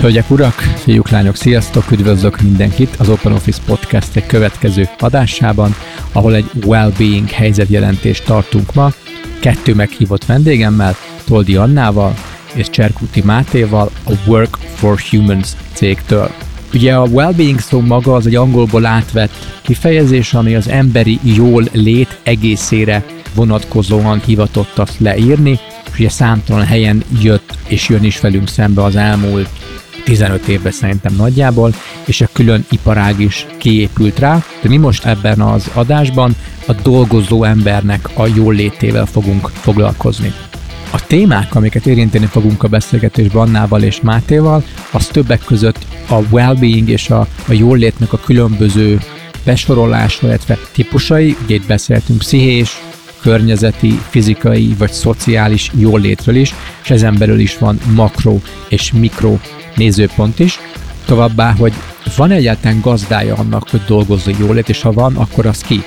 [0.00, 1.90] Hölgyek, urak, fiúk, lányok, sziasztok!
[1.90, 5.74] Üdvözlök mindenkit az Open Office Podcast egy következő adásában,
[6.12, 8.92] ahol egy well-being helyzetjelentést tartunk ma,
[9.40, 12.14] kettő meghívott vendégemmel, Toldi Annával
[12.54, 16.30] és Cserkuti Mátéval a Work for Humans cégtől.
[16.74, 22.18] Ugye a well-being szó maga az egy angolból átvett kifejezés, ami az emberi jól lét
[22.22, 25.58] egészére vonatkozóan hivatott azt leírni,
[25.92, 29.48] és ugye számtalan helyen jött és jön is velünk szembe az elmúlt
[30.04, 34.44] 15 évben szerintem nagyjából, és a külön iparág is kiépült rá.
[34.62, 36.36] De mi most ebben az adásban
[36.66, 40.32] a dolgozó embernek a jól létével fogunk foglalkozni.
[40.92, 46.88] A témák, amiket érinteni fogunk a beszélgetésben Annával és Mátéval, az többek között a well-being
[46.88, 49.00] és a, a jól létnek a különböző
[49.44, 52.80] besorolása, illetve típusai, ugye itt beszéltünk pszichés,
[53.20, 59.38] környezeti, fizikai vagy szociális jólétről is, és ezen belül is van makro és mikro
[59.76, 60.58] nézőpont is.
[61.04, 61.72] Továbbá, hogy
[62.16, 65.84] van egyáltalán gazdája annak, hogy dolgozzon jólét, és ha van, akkor az ki?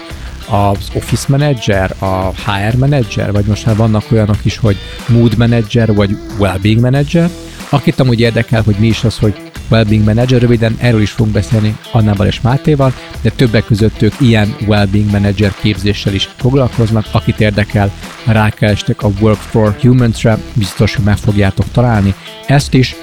[0.49, 5.93] Az office manager, a HR manager, vagy most már vannak olyanok is, hogy mood manager,
[5.93, 7.29] vagy well-being manager.
[7.69, 11.77] Akit amúgy érdekel, hogy mi is az, hogy Wellbeing Manager, röviden erről is fogunk beszélni
[11.91, 17.91] Annával és Mátéval, de többek között ők ilyen Wellbeing Manager képzéssel is foglalkoznak, akit érdekel,
[18.25, 22.13] rákerestek a Work for Humans-re, biztos, hogy meg fogjátok találni
[22.47, 22.95] ezt is.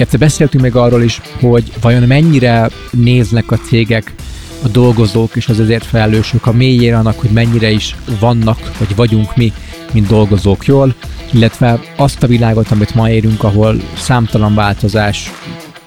[0.00, 4.14] Egyszer beszéltünk még arról is, hogy vajon mennyire néznek a cégek
[4.62, 9.36] a dolgozók és az ezért felelősök a mélyére annak, hogy mennyire is vannak, vagy vagyunk
[9.36, 9.52] mi,
[9.92, 10.94] mint dolgozók jól,
[11.32, 15.30] illetve azt a világot, amit ma érünk, ahol számtalan változás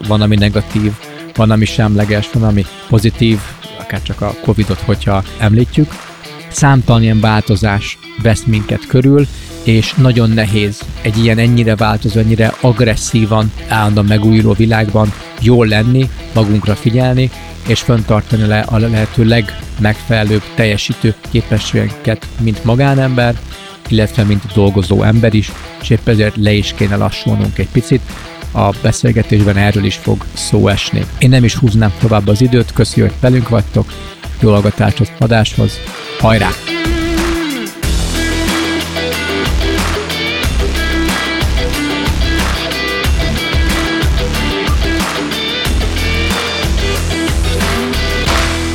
[0.08, 0.92] van, ami negatív,
[1.36, 3.40] van, ami semleges, van, ami pozitív,
[3.80, 5.92] akár csak a Covid-ot, hogyha említjük.
[6.50, 9.28] Számtalan ilyen változás vesz minket körül,
[9.64, 16.76] és nagyon nehéz egy ilyen ennyire változó, ennyire agresszívan, állandóan megújuló világban jól lenni, magunkra
[16.76, 17.30] figyelni,
[17.68, 23.36] és föntartani le a lehető legmegfelelőbb teljesítő képességeket, mint magánember,
[23.88, 25.52] illetve mint dolgozó ember is,
[25.82, 28.02] és épp ezért le is kéne lassulnunk egy picit,
[28.52, 31.06] a beszélgetésben erről is fog szó esni.
[31.18, 33.92] Én nem is húznám tovább az időt, köszi, hogy velünk vagytok,
[34.40, 34.54] jó
[35.20, 35.80] adáshoz,
[36.20, 36.63] hajrá!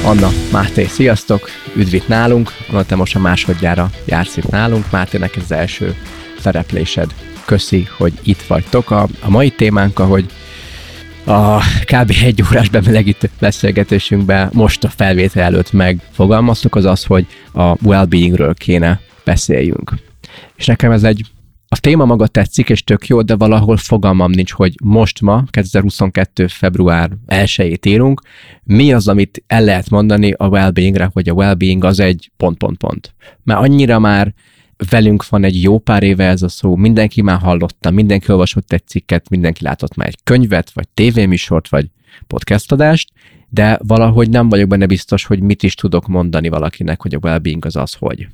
[0.08, 1.48] Anna, Máté, sziasztok!
[1.76, 5.94] Üdv itt nálunk, Anna, te most a másodjára jársz itt nálunk, Mátének ez az első
[6.38, 7.14] szereplésed
[7.44, 8.90] köszi, hogy itt vagytok.
[8.90, 10.26] A, a mai témánk, ahogy
[11.24, 12.12] a kb.
[12.22, 19.00] egy órás bemelegítő beszélgetésünkben most a felvétel előtt megfogalmaztuk, az az, hogy a well-beingről kéne
[19.24, 19.94] beszéljünk.
[20.56, 21.24] És nekem ez egy
[21.70, 26.46] a téma maga tetszik, és tök jó, de valahol fogalmam nincs, hogy most ma, 2022.
[26.46, 28.22] február 1-ét írunk,
[28.64, 33.14] mi az, amit el lehet mondani a well-beingre, hogy a well-being az egy pont-pont-pont.
[33.44, 34.34] Mert annyira már
[34.90, 38.86] velünk van egy jó pár éve ez a szó, mindenki már hallotta, mindenki olvasott egy
[38.86, 41.86] cikket, mindenki látott már egy könyvet, vagy tévéműsort, vagy
[42.26, 43.12] podcastadást,
[43.48, 47.64] de valahogy nem vagyok benne biztos, hogy mit is tudok mondani valakinek, hogy a well-being
[47.64, 48.28] az az, hogy.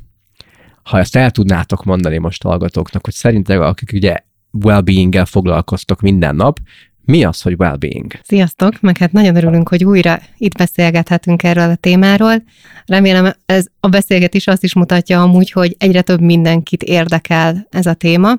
[0.84, 4.16] Ha ezt el tudnátok mondani most hallgatóknak, hogy szerintek akik ugye
[4.52, 6.58] well-being-gel foglalkoztok minden nap,
[7.04, 8.12] mi az, hogy well-being?
[8.22, 12.42] Sziasztok, meg hát nagyon örülünk, hogy újra itt beszélgethetünk erről a témáról.
[12.86, 17.94] Remélem ez a beszélgetés azt is mutatja amúgy, hogy egyre több mindenkit érdekel ez a
[17.94, 18.32] téma.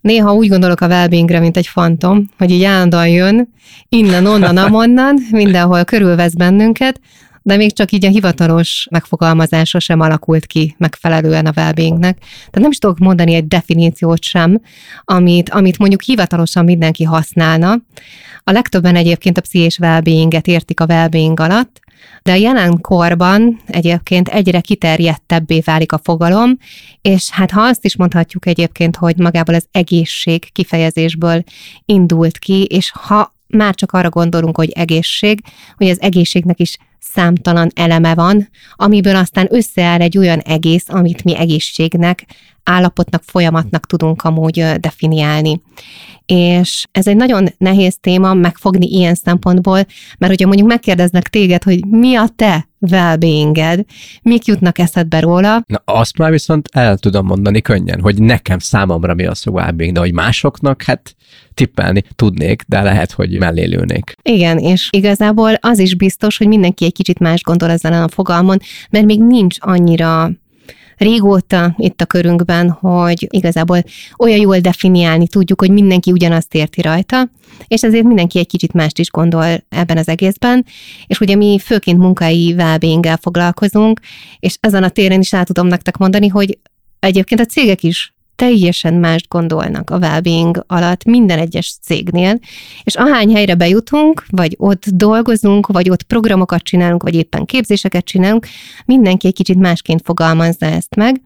[0.00, 3.52] Néha úgy gondolok a well mint egy fantom, hogy így állandóan jön,
[3.88, 7.00] innen, onnan, amonnan, mindenhol körülvesz bennünket,
[7.42, 12.70] de még csak így a hivatalos megfogalmazása sem alakult ki megfelelően a well Tehát nem
[12.70, 14.60] is tudok mondani egy definíciót sem,
[15.04, 17.76] amit, amit mondjuk hivatalosan mindenki használna.
[18.44, 20.02] A legtöbben egyébként a pszichés well
[20.44, 21.80] értik a well alatt,
[22.22, 26.58] de a jelen korban egyébként egyre kiterjedtebbé válik a fogalom,
[27.00, 31.42] és hát ha azt is mondhatjuk egyébként, hogy magából az egészség kifejezésből
[31.84, 35.40] indult ki, és ha már csak arra gondolunk, hogy egészség,
[35.76, 36.76] hogy az egészségnek is
[37.14, 42.26] számtalan eleme van, amiből aztán összeáll egy olyan egész, amit mi egészségnek,
[42.64, 45.60] állapotnak, folyamatnak tudunk amúgy definiálni.
[46.26, 49.86] És ez egy nagyon nehéz téma megfogni ilyen szempontból,
[50.18, 53.16] mert hogyha mondjuk megkérdeznek téged, hogy mi a te well
[54.22, 55.62] mik jutnak eszedbe róla?
[55.66, 59.72] Na, azt már viszont el tudom mondani könnyen, hogy nekem számomra mi az a well
[59.72, 61.16] de hogy másoknak, hát
[61.54, 64.14] tippelni tudnék, de lehet, hogy mellélőnék.
[64.22, 68.58] Igen, és igazából az is biztos, hogy mindenki egy kicsit más gondol ezen a fogalmon,
[68.90, 70.30] mert még nincs annyira
[70.96, 73.82] régóta itt a körünkben, hogy igazából
[74.18, 77.30] olyan jól definiálni tudjuk, hogy mindenki ugyanazt érti rajta,
[77.66, 80.64] és ezért mindenki egy kicsit mást is gondol ebben az egészben,
[81.06, 84.00] és ugye mi főként munkai well foglalkozunk,
[84.38, 86.58] és ezen a téren is el tudom nektek mondani, hogy
[86.98, 92.38] egyébként a cégek is teljesen mást gondolnak a well alatt minden egyes cégnél,
[92.84, 98.46] és ahány helyre bejutunk, vagy ott dolgozunk, vagy ott programokat csinálunk, vagy éppen képzéseket csinálunk,
[98.84, 101.20] mindenki egy kicsit másként fogalmazza ezt meg,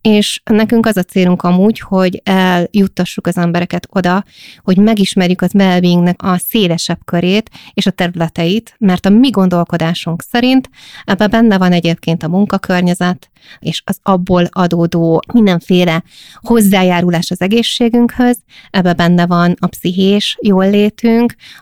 [0.00, 4.24] és nekünk az a célunk amúgy, hogy eljuttassuk az embereket oda,
[4.62, 10.70] hogy megismerjük az well a szélesebb körét és a területeit, mert a mi gondolkodásunk szerint
[11.04, 16.02] ebben benne van egyébként a munkakörnyezet, és az abból adódó mindenféle
[16.34, 18.38] hozzájárulás az egészségünkhöz,
[18.70, 20.64] ebbe benne van a pszichés jól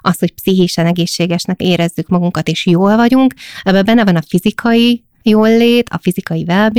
[0.00, 5.88] az, hogy pszichésen egészségesnek érezzük magunkat, és jól vagyunk, ebbe benne van a fizikai jólét,
[5.88, 6.70] a fizikai well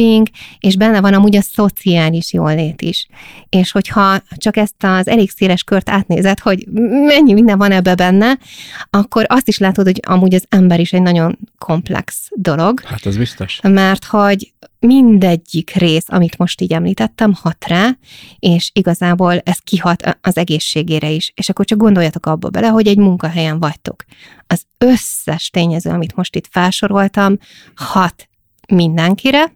[0.59, 3.07] és benne van amúgy a szociális jólét is.
[3.49, 6.67] És hogyha csak ezt az elég széles kört átnézed, hogy
[7.05, 8.37] mennyi minden van ebbe benne,
[8.89, 12.81] akkor azt is látod, hogy amúgy az ember is egy nagyon komplex dolog.
[12.85, 13.59] Hát ez biztos.
[13.61, 17.97] Mert hogy mindegyik rész, amit most így említettem, hat rá,
[18.39, 21.31] és igazából ez kihat az egészségére is.
[21.35, 24.03] És akkor csak gondoljatok abba bele, hogy egy munkahelyen vagytok.
[24.47, 27.37] Az összes tényező, amit most itt felsoroltam,
[27.75, 28.27] hat
[28.67, 29.55] mindenkire,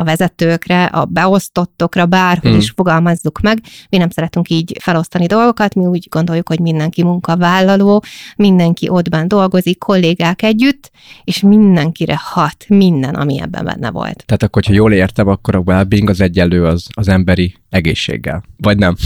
[0.00, 2.58] a vezetőkre, a beosztottokra, bárhogy hmm.
[2.58, 3.58] is fogalmazzuk meg.
[3.88, 8.04] Mi nem szeretünk így felosztani dolgokat, mi úgy gondoljuk, hogy mindenki munkavállaló,
[8.36, 10.90] mindenki ottban dolgozik, kollégák együtt,
[11.24, 14.22] és mindenkire hat minden, ami ebben benne volt.
[14.26, 18.42] Tehát akkor, ha jól értem, akkor a well az egyenlő az, az emberi egészséggel.
[18.56, 18.96] Vagy nem?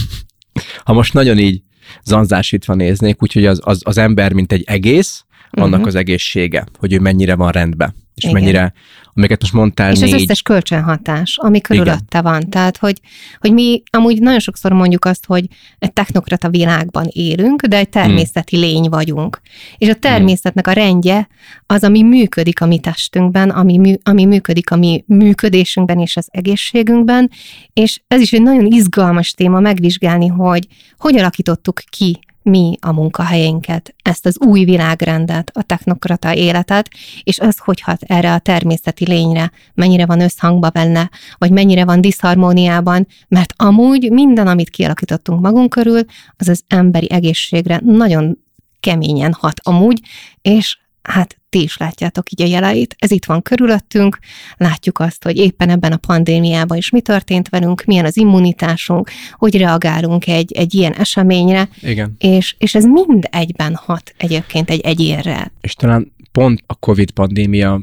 [0.85, 1.62] Ha most nagyon így
[2.05, 5.25] zanzásítva néznék, úgyhogy az, az, az ember, mint egy egész,
[5.55, 5.87] annak uh-huh.
[5.87, 8.35] az egészsége, hogy ő mennyire van rendben és Igen.
[8.35, 8.73] mennyire,
[9.15, 10.12] amiket most mondtál, És négy...
[10.12, 12.23] az összes kölcsönhatás, ami körülötte Igen.
[12.23, 12.51] van.
[12.51, 13.01] Tehát, hogy,
[13.39, 15.47] hogy mi amúgy nagyon sokszor mondjuk azt, hogy
[15.79, 18.65] egy technokrata világban élünk, de egy természeti hmm.
[18.65, 19.41] lény vagyunk.
[19.79, 21.29] És a természetnek a rendje
[21.67, 26.29] az, ami működik a mi testünkben, ami, mű, ami működik a mi működésünkben és az
[26.31, 27.31] egészségünkben,
[27.73, 30.67] és ez is egy nagyon izgalmas téma megvizsgálni, hogy
[30.99, 36.88] hogy alakítottuk ki mi a munkahelyénket, ezt az új világrendet, a technokrata életet,
[37.23, 42.00] és az hogy hat erre a természeti lényre, mennyire van összhangba benne, vagy mennyire van
[42.00, 46.00] diszharmóniában, mert amúgy minden, amit kialakítottunk magunk körül,
[46.37, 48.38] az az emberi egészségre nagyon
[48.81, 50.00] keményen hat amúgy,
[50.43, 50.79] és
[51.09, 54.19] hát ti is látjátok így a jeleit, ez itt van körülöttünk,
[54.56, 59.56] látjuk azt, hogy éppen ebben a pandémiában is mi történt velünk, milyen az immunitásunk, hogy
[59.56, 62.15] reagálunk egy, egy ilyen eseményre, Igen.
[62.19, 65.53] És, és ez mind egyben hat egyébként egy egyérre.
[65.61, 67.81] És talán pont a Covid pandémia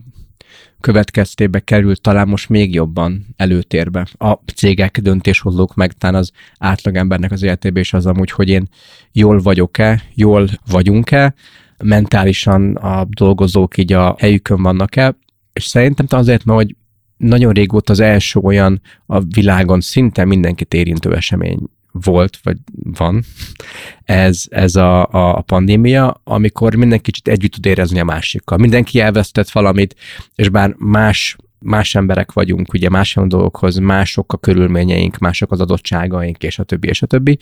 [0.79, 4.07] következtébe került talán most még jobban előtérbe.
[4.17, 8.69] A cégek, döntéshozók, meg talán az átlagembernek az életébe is az amúgy, hogy én
[9.11, 11.33] jól vagyok-e, jól vagyunk-e,
[11.83, 15.15] mentálisan a dolgozók így a helyükön vannak-e,
[15.53, 16.75] és szerintem azért, mert hogy
[17.17, 21.59] nagyon régóta az első olyan a világon szinte mindenkit érintő esemény
[21.91, 23.23] volt, vagy van,
[24.03, 28.57] ez, ez a, a pandémia, amikor mindenki kicsit együtt tud érezni a másikkal.
[28.57, 29.95] Mindenki elvesztett valamit,
[30.35, 36.43] és bár más más emberek vagyunk, ugye más dolgokhoz, mások a körülményeink, mások az adottságaink,
[36.43, 37.37] és a többi, és a többi,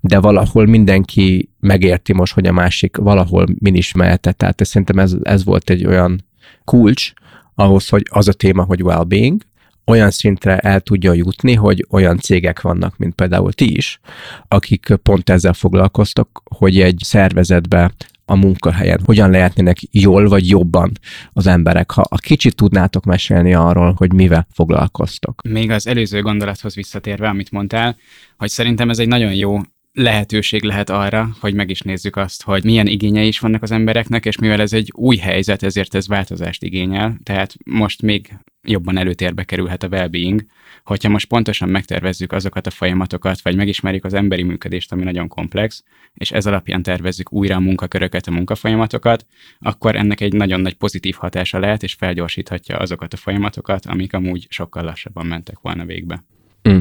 [0.00, 5.16] de valahol mindenki megérti most, hogy a másik valahol min ismerte, tehát ez, szerintem ez,
[5.22, 6.24] ez volt egy olyan
[6.64, 7.12] kulcs
[7.54, 9.42] ahhoz, hogy az a téma, hogy well-being,
[9.86, 14.00] olyan szintre el tudja jutni, hogy olyan cégek vannak, mint például ti is,
[14.48, 17.92] akik pont ezzel foglalkoztak, hogy egy szervezetbe
[18.28, 20.92] a munkahelyen, hogyan lehetnének jól vagy jobban
[21.32, 25.42] az emberek, ha a kicsit tudnátok mesélni arról, hogy mivel foglalkoztok.
[25.48, 27.96] Még az előző gondolathoz visszatérve, amit mondtál,
[28.36, 29.60] hogy szerintem ez egy nagyon jó
[29.92, 34.26] lehetőség lehet arra, hogy meg is nézzük azt, hogy milyen igényei is vannak az embereknek,
[34.26, 39.44] és mivel ez egy új helyzet, ezért ez változást igényel, tehát most még jobban előtérbe
[39.44, 40.44] kerülhet a well-being,
[40.86, 45.84] hogyha most pontosan megtervezzük azokat a folyamatokat, vagy megismerjük az emberi működést, ami nagyon komplex,
[46.14, 49.26] és ez alapján tervezzük újra a munkaköröket, a munkafolyamatokat,
[49.58, 54.46] akkor ennek egy nagyon nagy pozitív hatása lehet, és felgyorsíthatja azokat a folyamatokat, amik amúgy
[54.48, 56.24] sokkal lassabban mentek volna végbe.
[56.68, 56.78] Mm.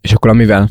[0.00, 0.68] És akkor amivel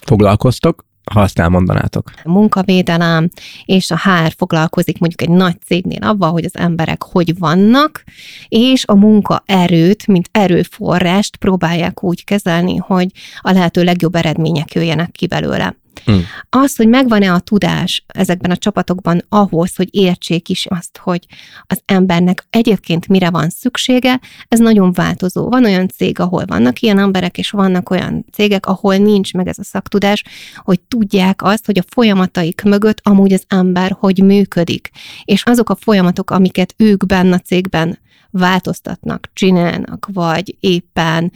[0.00, 2.10] foglalkoztok, ha azt elmondanátok.
[2.24, 3.28] A munkavédelem
[3.64, 8.04] és a HR foglalkozik mondjuk egy nagy cégnél avval, hogy az emberek hogy vannak,
[8.48, 13.10] és a munkaerőt, mint erőforrást próbálják úgy kezelni, hogy
[13.40, 15.76] a lehető legjobb eredmények jöjjenek ki belőle.
[16.10, 16.18] Mm.
[16.50, 21.26] Az, hogy megvan-e a tudás ezekben a csapatokban ahhoz, hogy értsék is azt, hogy
[21.66, 25.48] az embernek egyébként mire van szüksége, ez nagyon változó.
[25.48, 29.58] Van olyan cég, ahol vannak ilyen emberek, és vannak olyan cégek, ahol nincs meg ez
[29.58, 30.24] a szaktudás,
[30.56, 34.90] hogy tudják azt, hogy a folyamataik mögött amúgy az ember hogy működik.
[35.24, 37.98] És azok a folyamatok, amiket ők benne a cégben
[38.30, 41.32] változtatnak, csinálnak, vagy éppen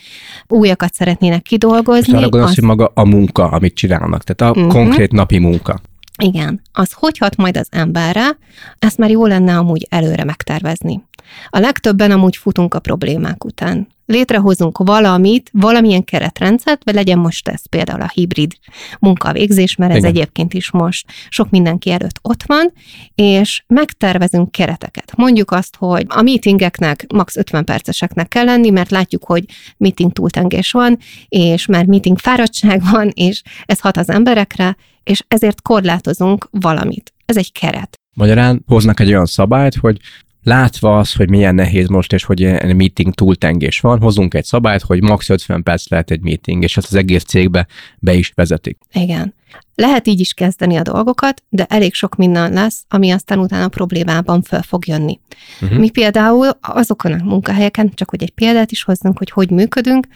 [0.49, 2.13] újakat szeretnének kidolgozni.
[2.13, 2.55] És arra gondolsz, az...
[2.55, 4.75] hogy maga a munka, amit csinálnak, tehát a uh-huh.
[4.75, 5.81] konkrét napi munka.
[6.23, 8.39] Igen, az hogy hat majd az emberre,
[8.79, 11.03] ezt már jó lenne amúgy előre megtervezni.
[11.51, 13.89] A legtöbben amúgy futunk a problémák után.
[14.13, 18.53] Létrehozunk valamit, valamilyen keretrendszert, vagy legyen most ez például a hibrid
[18.99, 20.11] munkavégzés, mert ez Igen.
[20.11, 22.73] egyébként is most sok mindenki előtt ott van,
[23.15, 25.13] és megtervezünk kereteket.
[25.17, 29.45] Mondjuk azt, hogy a meetingeknek max 50 perceseknek kell lenni, mert látjuk, hogy
[29.77, 35.63] meeting túltengés van, és már meeting fáradtság van, és ez hat az emberekre, és ezért
[35.63, 37.13] korlátozunk valamit.
[37.25, 37.97] Ez egy keret.
[38.15, 39.99] Magyarán hoznak egy olyan szabályt, hogy
[40.43, 44.83] látva az, hogy milyen nehéz most, és hogy egy meeting túltengés van, hozunk egy szabályt,
[44.83, 45.29] hogy max.
[45.29, 47.67] 50 perc lehet egy meeting, és ezt az egész cégbe
[47.99, 48.79] be is vezetik.
[48.93, 49.35] Igen.
[49.75, 54.43] Lehet így is kezdeni a dolgokat, de elég sok minden lesz, ami aztán utána problémában
[54.43, 55.21] föl fog jönni.
[55.61, 55.79] Uh-huh.
[55.79, 60.07] Mi például azokon a munkahelyeken, csak hogy egy példát is hozzunk, hogy hogy működünk,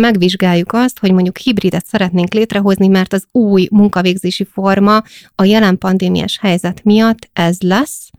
[0.00, 5.02] megvizsgáljuk azt, hogy mondjuk hibridet szeretnénk létrehozni, mert az új munkavégzési forma
[5.34, 8.10] a jelen pandémiás helyzet miatt ez lesz,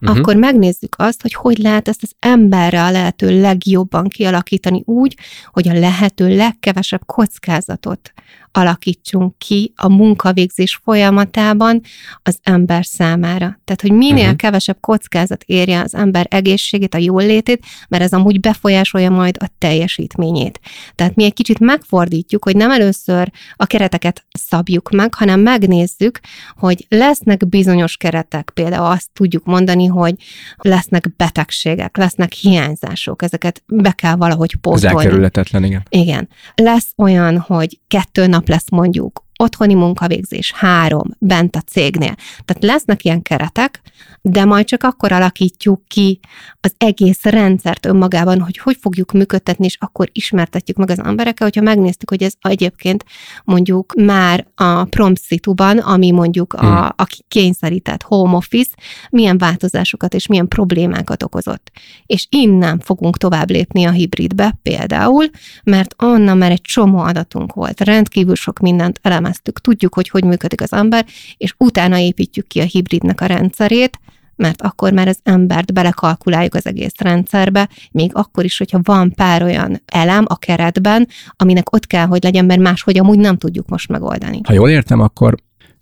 [0.00, 0.18] uh-huh.
[0.18, 5.16] akkor megnézzük azt, hogy hogy lehet ezt az emberre a lehető legjobban kialakítani úgy,
[5.52, 8.12] hogy a lehető legkevesebb kockázatot
[8.56, 11.80] alakítsunk ki a munkavégzés folyamatában
[12.22, 13.60] az ember számára.
[13.64, 14.36] Tehát, hogy minél uh-huh.
[14.36, 20.60] kevesebb kockázat érje az ember egészségét, a jólétét, mert ez amúgy befolyásolja majd a teljesítményét.
[20.94, 26.20] Tehát mi egy kicsit megfordítjuk, hogy nem először a kereteket szabjuk meg, hanem megnézzük,
[26.56, 30.14] hogy lesznek bizonyos keretek, például azt tudjuk mondani, hogy
[30.56, 34.86] lesznek betegségek, lesznek hiányzások, ezeket be kell valahogy pótolni.
[34.86, 35.82] Ez elkerülhetetlen, igen.
[35.88, 36.28] Igen.
[36.54, 42.14] Lesz olyan, hogy kettő nap lesz mondjuk otthoni munkavégzés, három, bent a cégnél.
[42.44, 43.82] Tehát lesznek ilyen keretek,
[44.28, 46.20] de majd csak akkor alakítjuk ki
[46.60, 51.62] az egész rendszert önmagában, hogy hogy fogjuk működtetni, és akkor ismertetjük meg az emberekkel, hogyha
[51.62, 53.04] megnéztük, hogy ez egyébként
[53.44, 56.88] mondjuk már a prompt szituban, ami mondjuk a, hmm.
[56.96, 58.70] aki kényszerített home office,
[59.10, 61.70] milyen változásokat és milyen problémákat okozott.
[62.06, 65.24] És innen fogunk tovább lépni a hibridbe például,
[65.64, 70.60] mert onnan már egy csomó adatunk volt, rendkívül sok mindent elemeztük, tudjuk, hogy hogy működik
[70.60, 71.06] az ember,
[71.36, 73.98] és utána építjük ki a hibridnek a rendszerét,
[74.36, 79.42] mert akkor már az embert belekalkuláljuk az egész rendszerbe, még akkor is, hogyha van pár
[79.42, 83.88] olyan elem a keretben, aminek ott kell, hogy legyen, mert máshogy amúgy nem tudjuk most
[83.88, 84.40] megoldani.
[84.44, 85.34] Ha jól értem, akkor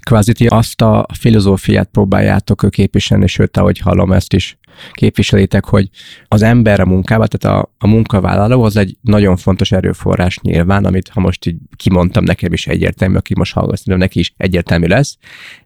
[0.04, 4.58] kvázi ti azt a filozófiát próbáljátok képviselni, sőt, ahogy hallom, ezt is
[4.92, 5.88] képviselitek, hogy
[6.28, 11.08] az ember a munkában, tehát a, a munkavállaló az egy nagyon fontos erőforrás nyilván, amit
[11.08, 15.16] ha most így kimondtam, nekem is egyértelmű, aki most hallgat, neki is egyértelmű lesz,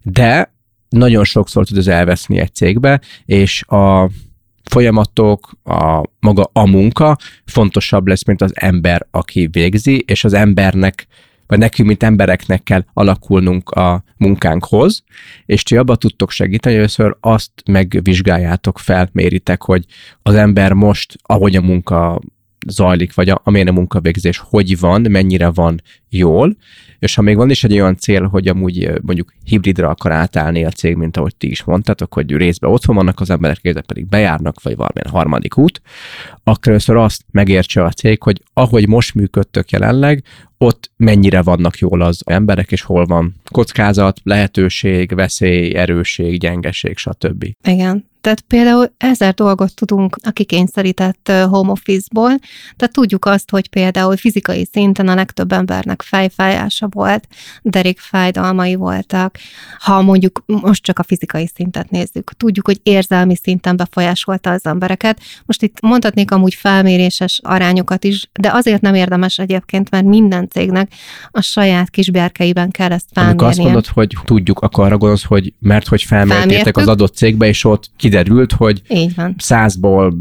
[0.02, 0.56] de
[0.88, 4.10] nagyon sokszor tud ez elveszni egy cégbe, és a
[4.64, 11.06] folyamatok, a maga a munka fontosabb lesz, mint az ember, aki végzi, és az embernek
[11.48, 15.04] vagy nekünk, mint embereknek kell alakulnunk a munkánkhoz,
[15.46, 19.84] és ti abba tudtok segíteni, hogy először azt megvizsgáljátok, felméritek, hogy
[20.22, 22.20] az ember most, ahogy a munka
[22.66, 26.56] zajlik, vagy a, amilyen a munkavégzés hogy van, mennyire van jól,
[26.98, 30.70] és ha még van is egy olyan cél, hogy amúgy mondjuk hibridra akar átállni a
[30.70, 34.62] cég, mint ahogy ti is mondtátok, hogy részben otthon vannak az emberek, részben pedig bejárnak,
[34.62, 35.82] vagy valamilyen harmadik út,
[36.44, 40.24] akkor először azt megértse a cég, hogy ahogy most működtök jelenleg,
[40.58, 47.44] ott mennyire vannak jól az emberek, és hol van kockázat, lehetőség, veszély, erőség, gyengeség, stb.
[47.68, 48.06] Igen.
[48.28, 52.38] Tehát például ezer dolgot tudunk a kikényszerített home office-ból,
[52.76, 57.28] tehát tudjuk azt, hogy például fizikai szinten a legtöbb embernek fejfájása volt,
[57.62, 59.38] derékfájdalmai voltak.
[59.78, 65.20] Ha mondjuk most csak a fizikai szintet nézzük, tudjuk, hogy érzelmi szinten befolyásolta az embereket.
[65.46, 70.92] Most itt mondhatnék amúgy felméréses arányokat is, de azért nem érdemes egyébként, mert minden cégnek
[71.30, 73.40] a saját kis berkeiben kell ezt felmérni.
[73.40, 77.46] Amikor azt mondod, hogy tudjuk, akkor arra gondolsz, hogy mert hogy felmértétek az adott cégbe,
[77.46, 78.16] és ott kiderült,
[78.52, 79.34] hogy Így van.
[79.38, 80.18] százból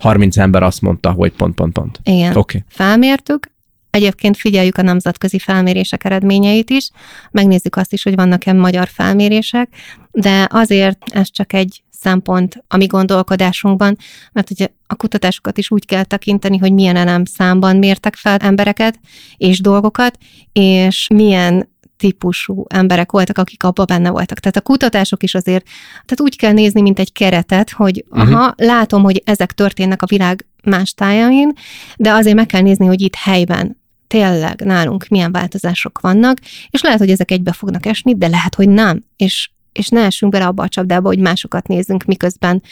[0.00, 2.00] 30 ember azt mondta, hogy pont, pont, pont.
[2.02, 2.36] Igen.
[2.36, 2.64] Okay.
[2.68, 3.56] Felmértük,
[3.90, 6.90] Egyébként figyeljük a nemzetközi felmérések eredményeit is,
[7.30, 9.68] megnézzük azt is, hogy vannak-e magyar felmérések,
[10.10, 13.96] de azért ez csak egy szempont a mi gondolkodásunkban,
[14.32, 19.00] mert ugye a kutatásokat is úgy kell tekinteni, hogy milyen elem számban mértek fel embereket
[19.36, 20.18] és dolgokat,
[20.52, 21.68] és milyen
[21.98, 24.38] típusú emberek voltak, akik abban benne voltak.
[24.38, 28.32] Tehát a kutatások is azért, tehát úgy kell nézni, mint egy keretet, hogy uh-huh.
[28.32, 31.52] aha, látom, hogy ezek történnek a világ más tájain,
[31.96, 33.76] de azért meg kell nézni, hogy itt helyben
[34.06, 36.38] tényleg nálunk milyen változások vannak,
[36.70, 39.04] és lehet, hogy ezek egybe fognak esni, de lehet, hogy nem.
[39.16, 42.62] És és ne essünk bele abba a csapdába, hogy másokat nézzünk, miközben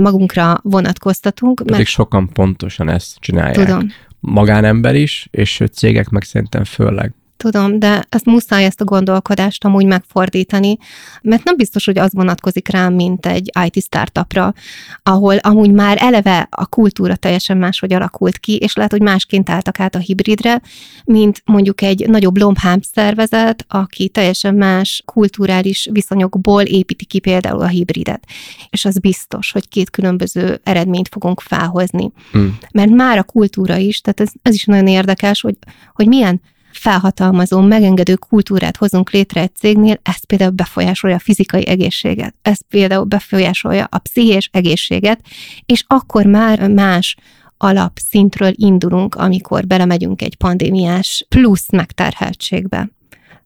[0.00, 1.56] magunkra vonatkoztatunk.
[1.56, 1.88] Pedig mert...
[1.88, 3.66] sokan pontosan ezt csinálják.
[3.66, 3.88] Tudom.
[4.20, 7.12] Magánember is, és cégek meg szerintem főleg.
[7.36, 10.78] Tudom, de ezt muszáj ezt a gondolkodást amúgy megfordítani,
[11.22, 14.54] mert nem biztos, hogy az vonatkozik rám, mint egy IT startupra,
[15.02, 19.80] ahol amúgy már eleve a kultúra teljesen máshogy alakult ki, és lehet, hogy másként álltak
[19.80, 20.62] át a hibridre,
[21.04, 27.66] mint mondjuk egy nagyobb lombhám szervezet, aki teljesen más kulturális viszonyokból építi ki például a
[27.66, 28.26] hibridet.
[28.70, 32.12] És az biztos, hogy két különböző eredményt fogunk felhozni.
[32.32, 32.58] Hmm.
[32.72, 35.56] Mert már a kultúra is, tehát ez, ez is nagyon érdekes, hogy,
[35.92, 36.40] hogy milyen
[36.76, 43.04] felhatalmazó, megengedő kultúrát hozunk létre egy cégnél, ez például befolyásolja a fizikai egészséget, ez például
[43.04, 45.20] befolyásolja a pszichés egészséget,
[45.66, 47.16] és akkor már más
[47.56, 52.90] alapszintről indulunk, amikor belemegyünk egy pandémiás plusz megterheltségbe.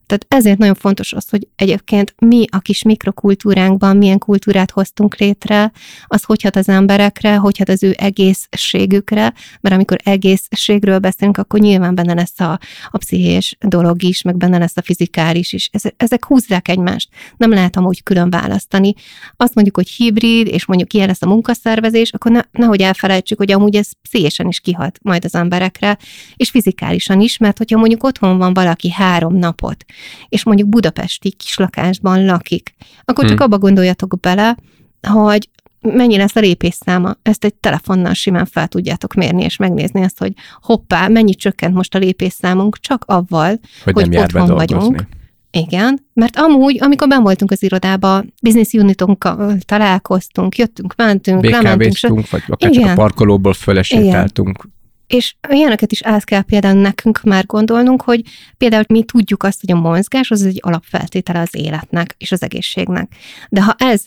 [0.09, 5.71] Tehát ezért nagyon fontos az, hogy egyébként mi a kis mikrokultúránkban milyen kultúrát hoztunk létre,
[6.07, 11.59] az hogy hat az emberekre, hogy hat az ő egészségükre, mert amikor egészségről beszélünk, akkor
[11.59, 15.69] nyilván benne lesz a, a pszichés dolog is, meg benne lesz a fizikális is.
[15.97, 17.09] Ezek húzzák egymást.
[17.37, 18.93] Nem lehet amúgy külön választani.
[19.35, 23.51] Azt mondjuk, hogy hibrid, és mondjuk ilyen lesz a munkaszervezés, akkor ne, nehogy elfelejtsük, hogy
[23.51, 25.97] amúgy ez pszichésen is kihat majd az emberekre,
[26.35, 29.85] és fizikálisan is, mert hogyha mondjuk otthon van valaki három napot,
[30.29, 33.45] és mondjuk budapesti kislakásban lakik, akkor csak hmm.
[33.45, 34.57] abba gondoljatok bele,
[35.07, 35.49] hogy
[35.81, 37.15] mennyi lesz a lépésszáma.
[37.21, 41.95] Ezt egy telefonnal simán fel tudjátok mérni, és megnézni azt, hogy hoppá, mennyi csökkent most
[41.95, 45.07] a lépésszámunk, csak avval, hogy, hogy nem otthon vagyunk.
[45.51, 52.29] Igen, mert amúgy, amikor ben voltunk az irodába, business unitunkkal találkoztunk, jöttünk, mentünk, lementünk.
[52.29, 52.83] vagy akár Igen.
[52.83, 54.67] csak a parkolóból fölesétáltunk.
[55.09, 58.21] És ilyeneket is át kell például nekünk már gondolnunk, hogy
[58.57, 63.11] például mi tudjuk azt, hogy a mozgás az egy alapfeltétele az életnek és az egészségnek.
[63.49, 64.05] De ha ez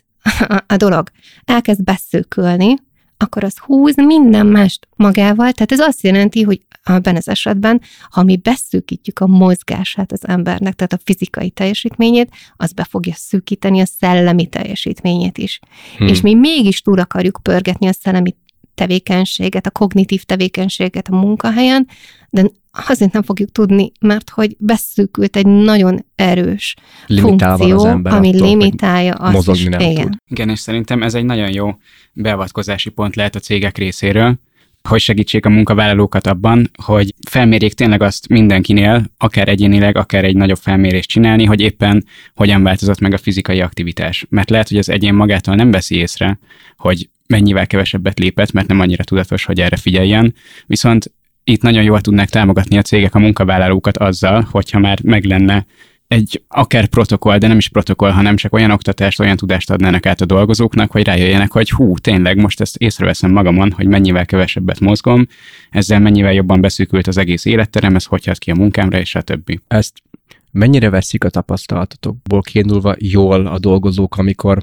[0.66, 1.08] a dolog
[1.44, 2.74] elkezd beszűkölni,
[3.16, 8.22] akkor az húz minden mást magával, tehát ez azt jelenti, hogy abban az esetben, ha
[8.22, 13.86] mi beszűkítjük a mozgását az embernek, tehát a fizikai teljesítményét, az be fogja szűkíteni a
[13.86, 15.60] szellemi teljesítményét is.
[15.96, 16.06] Hmm.
[16.06, 18.36] És mi mégis túl akarjuk pörgetni a szellemi
[18.74, 21.88] tevékenységet, a kognitív tevékenységet a munkahelyen,
[22.30, 26.74] de azért nem fogjuk tudni, mert hogy beszűkült egy nagyon erős
[27.06, 29.64] Limitálva funkció, az ember ami attól, limitálja azt is.
[29.64, 30.04] Nem igen.
[30.04, 30.14] Tud.
[30.30, 31.70] igen, és szerintem ez egy nagyon jó
[32.12, 34.38] beavatkozási pont lehet a cégek részéről,
[34.88, 40.58] hogy segítsék a munkavállalókat abban, hogy felmérjék tényleg azt mindenkinél, akár egyénileg, akár egy nagyobb
[40.58, 44.26] felmérést csinálni, hogy éppen hogyan változott meg a fizikai aktivitás.
[44.28, 46.38] Mert lehet, hogy az egyén magától nem veszi észre,
[46.76, 50.34] hogy mennyivel kevesebbet lépett, mert nem annyira tudatos, hogy erre figyeljen.
[50.66, 51.12] Viszont
[51.44, 55.66] itt nagyon jól tudnak támogatni a cégek a munkavállalókat azzal, hogyha már meg lenne
[56.12, 60.20] egy akár protokoll, de nem is protokoll, hanem csak olyan oktatást, olyan tudást adnának át
[60.20, 65.26] a dolgozóknak, hogy rájöjjenek, hogy hú, tényleg most ezt észreveszem magamon, hogy mennyivel kevesebbet mozgom,
[65.70, 69.22] ezzel mennyivel jobban beszűkült az egész életterem, ez hogy hat ki a munkámra, és a
[69.22, 69.60] többi.
[69.68, 70.02] Ezt
[70.50, 74.62] mennyire veszik a tapasztalatokból kiindulva jól a dolgozók, amikor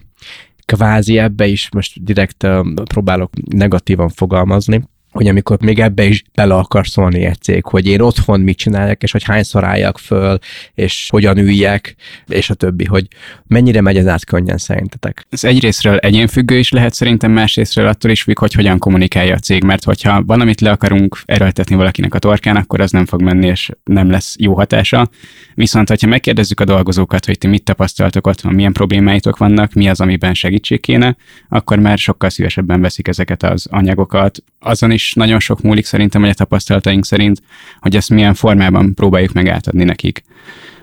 [0.65, 2.47] kvázi ebbe is most direkt
[2.83, 4.81] próbálok negatívan fogalmazni,
[5.11, 9.03] hogy amikor még ebbe is bele akar szólni egy cég, hogy én otthon mit csináljak,
[9.03, 10.37] és hogy hányszor álljak föl,
[10.73, 11.95] és hogyan üljek,
[12.27, 13.07] és a többi, hogy
[13.47, 15.25] mennyire megy ez át könnyen szerintetek?
[15.29, 19.63] Ez egyrésztről egyénfüggő is lehet szerintem, másrésztről attól is függ, hogy hogyan kommunikálja a cég,
[19.63, 23.69] mert hogyha valamit le akarunk erőltetni valakinek a torkán, akkor az nem fog menni, és
[23.83, 25.09] nem lesz jó hatása.
[25.55, 30.01] Viszont, hogyha megkérdezzük a dolgozókat, hogy ti mit tapasztaltok otthon, milyen problémáitok vannak, mi az,
[30.01, 31.15] amiben segítség kéne,
[31.49, 34.43] akkor már sokkal szívesebben veszik ezeket az anyagokat.
[34.59, 37.41] Azon is nagyon sok múlik szerintem, hogy a tapasztalataink szerint,
[37.79, 40.23] hogy ezt milyen formában próbáljuk meg átadni nekik.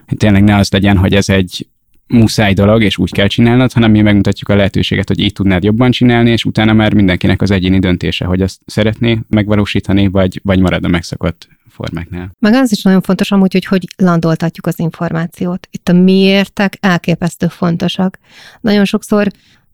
[0.07, 1.67] Hogy tényleg ne az legyen, hogy ez egy
[2.07, 5.91] muszáj dolog, és úgy kell csinálnod, hanem mi megmutatjuk a lehetőséget, hogy így tudnád jobban
[5.91, 10.85] csinálni, és utána már mindenkinek az egyéni döntése, hogy azt szeretné megvalósítani, vagy, vagy marad
[10.85, 12.31] a megszokott formáknál.
[12.39, 15.69] Meg az is nagyon fontos amúgy, hogy hogy landoltatjuk az információt.
[15.71, 18.19] Itt a miértek elképesztő fontosak.
[18.61, 19.27] Nagyon sokszor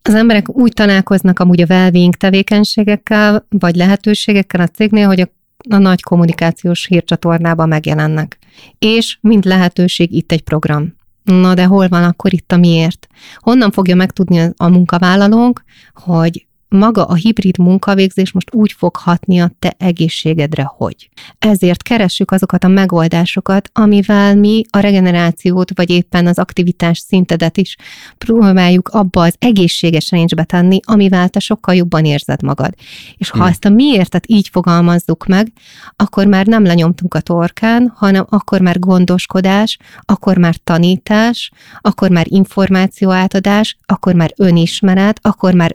[0.03, 5.29] az emberek úgy találkoznak amúgy a well tevékenységekkel, vagy lehetőségekkel a cégnél, hogy a,
[5.69, 8.39] a nagy kommunikációs hírcsatornában megjelennek.
[8.79, 10.95] És mint lehetőség itt egy program.
[11.25, 13.07] Na de hol van akkor itt a miért?
[13.37, 15.63] Honnan fogja megtudni a munkavállalónk,
[15.95, 21.09] hogy maga a hibrid munkavégzés most úgy fog hatni a te egészségedre, hogy.
[21.39, 27.77] Ezért keressük azokat a megoldásokat, amivel mi a regenerációt, vagy éppen az aktivitás szintedet is
[28.19, 32.75] próbáljuk abba az egészséges range tenni, amivel te sokkal jobban érzed magad.
[33.17, 33.47] És ha hmm.
[33.47, 35.53] ezt a miértet így fogalmazzuk meg,
[35.97, 42.27] akkor már nem lenyomtunk a torkán, hanem akkor már gondoskodás, akkor már tanítás, akkor már
[42.29, 45.73] információátadás, akkor már önismeret, akkor már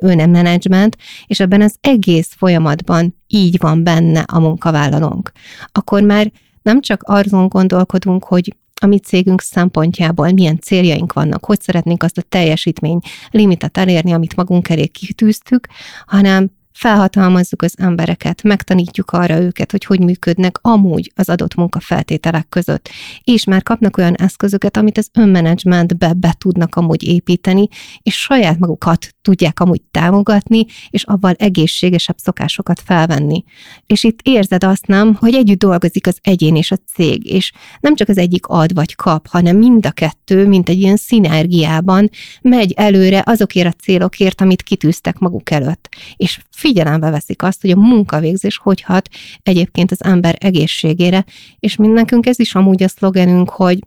[0.87, 0.97] önmenedzsment,
[1.27, 5.31] és ebben az egész folyamatban így van benne a munkavállalónk.
[5.71, 11.61] Akkor már nem csak azon gondolkodunk, hogy a mi cégünk szempontjából milyen céljaink vannak, hogy
[11.61, 12.99] szeretnénk azt a teljesítmény
[13.31, 15.67] limitet elérni, amit magunk elé kitűztük,
[16.05, 22.89] hanem felhatalmazzuk az embereket, megtanítjuk arra őket, hogy hogy működnek amúgy az adott munkafeltételek között,
[23.23, 27.67] és már kapnak olyan eszközöket, amit az önmenedzsmentbe be tudnak amúgy építeni,
[28.01, 33.43] és saját magukat tudják amúgy támogatni, és avval egészségesebb szokásokat felvenni.
[33.85, 37.95] És itt érzed azt nem, hogy együtt dolgozik az egyén és a cég, és nem
[37.95, 42.09] csak az egyik ad vagy kap, hanem mind a kettő, mint egy ilyen szinergiában
[42.41, 45.89] megy előre azokért a célokért, amit kitűztek maguk előtt.
[46.15, 49.09] És figyelembe veszik azt, hogy a munkavégzés hogy hat
[49.43, 51.25] egyébként az ember egészségére,
[51.59, 53.79] és mind nekünk ez is amúgy a szlogenünk, hogy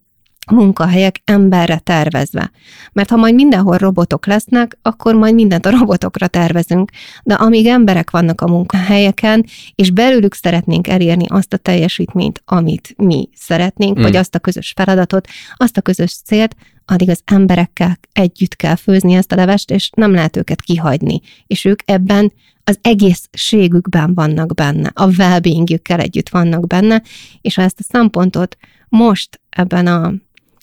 [0.50, 2.50] munkahelyek emberre tervezve.
[2.92, 6.90] Mert ha majd mindenhol robotok lesznek, akkor majd mindent a robotokra tervezünk.
[7.22, 13.28] De amíg emberek vannak a munkahelyeken, és belőlük szeretnénk elérni azt a teljesítményt, amit mi
[13.34, 14.02] szeretnénk, mm.
[14.02, 19.14] vagy azt a közös feladatot, azt a közös célt, addig az emberekkel együtt kell főzni
[19.14, 21.20] ezt a levest, és nem lehet őket kihagyni.
[21.46, 22.32] És ők ebben
[22.70, 25.40] az egészségükben vannak benne, a well
[25.85, 27.02] együtt vannak benne,
[27.40, 28.56] és ha ezt a szempontot
[28.88, 30.12] most ebben a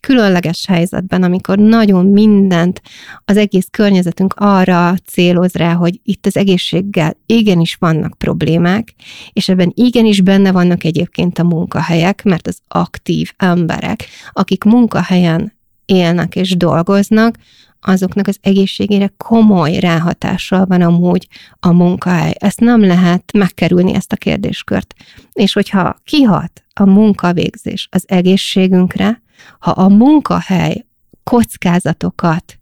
[0.02, 2.82] különleges helyzetben, amikor nagyon mindent,
[3.26, 8.94] az egész környezetünk arra céloz rá, hogy itt az egészséggel igenis vannak problémák,
[9.34, 15.54] és ebben igenis benne vannak egyébként a munkahelyek, mert az aktív emberek, akik munkahelyen
[15.86, 17.36] élnek és dolgoznak,
[17.82, 21.28] azoknak az egészségére komoly ráhatással van amúgy
[21.60, 22.34] a munkahely.
[22.40, 24.94] Ezt nem lehet megkerülni, ezt a kérdéskört.
[25.34, 29.22] És hogyha kihat a munkavégzés az egészségünkre,
[29.60, 30.86] ha a munkahely
[31.24, 32.60] kockázatokat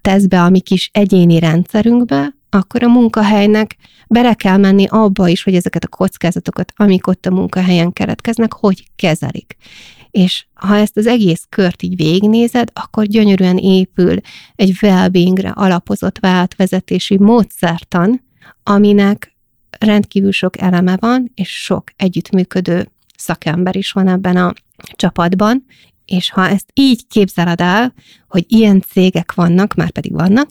[0.00, 3.76] tesz be a mi kis egyéni rendszerünkbe, akkor a munkahelynek
[4.08, 8.84] bele kell menni abba is, hogy ezeket a kockázatokat, amik ott a munkahelyen keletkeznek, hogy
[8.96, 9.56] kezelik.
[10.10, 14.16] És ha ezt az egész kört így végignézed, akkor gyönyörűen épül
[14.54, 15.10] egy well
[15.52, 18.24] alapozott váltvezetési módszertan,
[18.62, 19.36] aminek
[19.78, 24.52] rendkívül sok eleme van, és sok együttműködő szakember is van ebben a
[24.92, 25.64] csapatban,
[26.04, 27.94] és ha ezt így képzeled el,
[28.28, 30.48] hogy ilyen cégek vannak, már pedig vannak,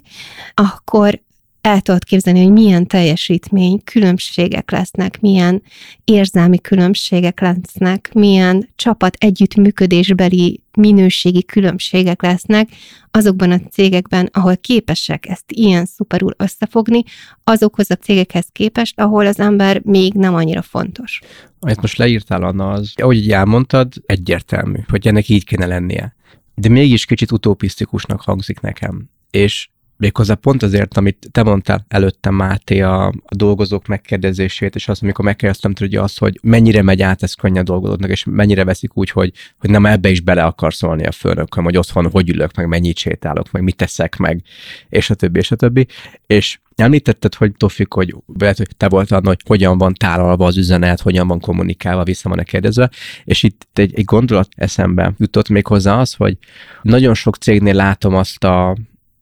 [0.54, 1.22] akkor
[1.68, 5.62] el tudod képzelni, hogy milyen teljesítmény különbségek lesznek, milyen
[6.04, 12.70] érzelmi különbségek lesznek, milyen csapat együttműködésbeli minőségi különbségek lesznek
[13.12, 17.04] azokban a cégekben, ahol képesek ezt ilyen szuperul összefogni,
[17.44, 21.22] azokhoz a cégekhez képest, ahol az ember még nem annyira fontos.
[21.60, 26.16] Amit most leírtál, Anna, az, ahogy így elmondtad, egyértelmű, hogy ennek így kéne lennie.
[26.56, 29.10] De mégis kicsit utopisztikusnak hangzik nekem.
[29.32, 35.04] És Méghozzá pont azért, amit te mondtál előttem, Máté, a, a dolgozók megkérdezését, és azt,
[35.04, 39.10] amikor megkérdeztem tőle, az, hogy mennyire megy át ez könnyen dolgozóknak, és mennyire veszik úgy,
[39.10, 42.68] hogy, hogy nem ebbe is bele akar szólni a főnököm, hogy otthon hogy ülök, meg
[42.68, 44.42] mennyit sétálok, meg mit teszek meg,
[44.90, 45.88] és a többi, és a többi.
[46.28, 51.28] És Említetted, hogy Tofik, hogy hogy te voltál, hogy hogyan van tálalva az üzenet, hogyan
[51.28, 52.90] van kommunikálva, vissza van-e kérdezve,
[53.24, 56.38] és itt egy, egy gondolat eszembe jutott még hozzá az, hogy
[56.82, 58.78] nagyon sok cégnél látom azt a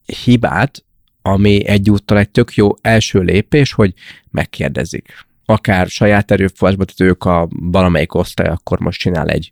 [0.06, 0.84] hibát,
[1.22, 3.94] ami egyúttal egy tök jó első lépés, hogy
[4.32, 5.26] megkérdezik.
[5.46, 9.52] Akár saját erőforrásban, tehát ők a valamelyik osztály akkor most csinál egy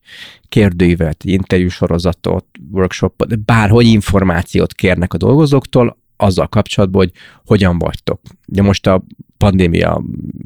[0.50, 7.12] kérdőívet, egy interjúsorozatot, workshopot, bárhogy információt kérnek a dolgozóktól, azzal kapcsolatban, hogy
[7.46, 8.22] hogyan vagytok.
[8.48, 9.04] Ugye most a
[9.38, 10.04] pandémia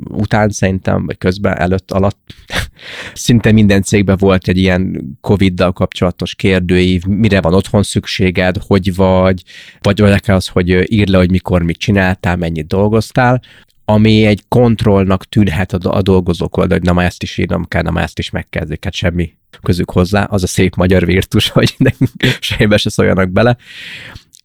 [0.10, 2.34] után szerintem, vagy közben, előtt, alatt,
[3.14, 9.44] szinte minden cégben volt egy ilyen Covid-dal kapcsolatos kérdőív, mire van otthon szükséged, hogy vagy,
[9.82, 13.42] vagy vagy az, hogy ír le, hogy mikor mit csináltál, mennyit dolgoztál,
[13.86, 17.92] ami egy kontrollnak tűnhet a dolgozók oldal, hogy na már ezt is írnom kell, na
[17.92, 21.76] már ezt is megkezdik, hát semmi közük hozzá, az a szép magyar virtus, hogy
[22.40, 23.58] sejbe se szóljanak bele,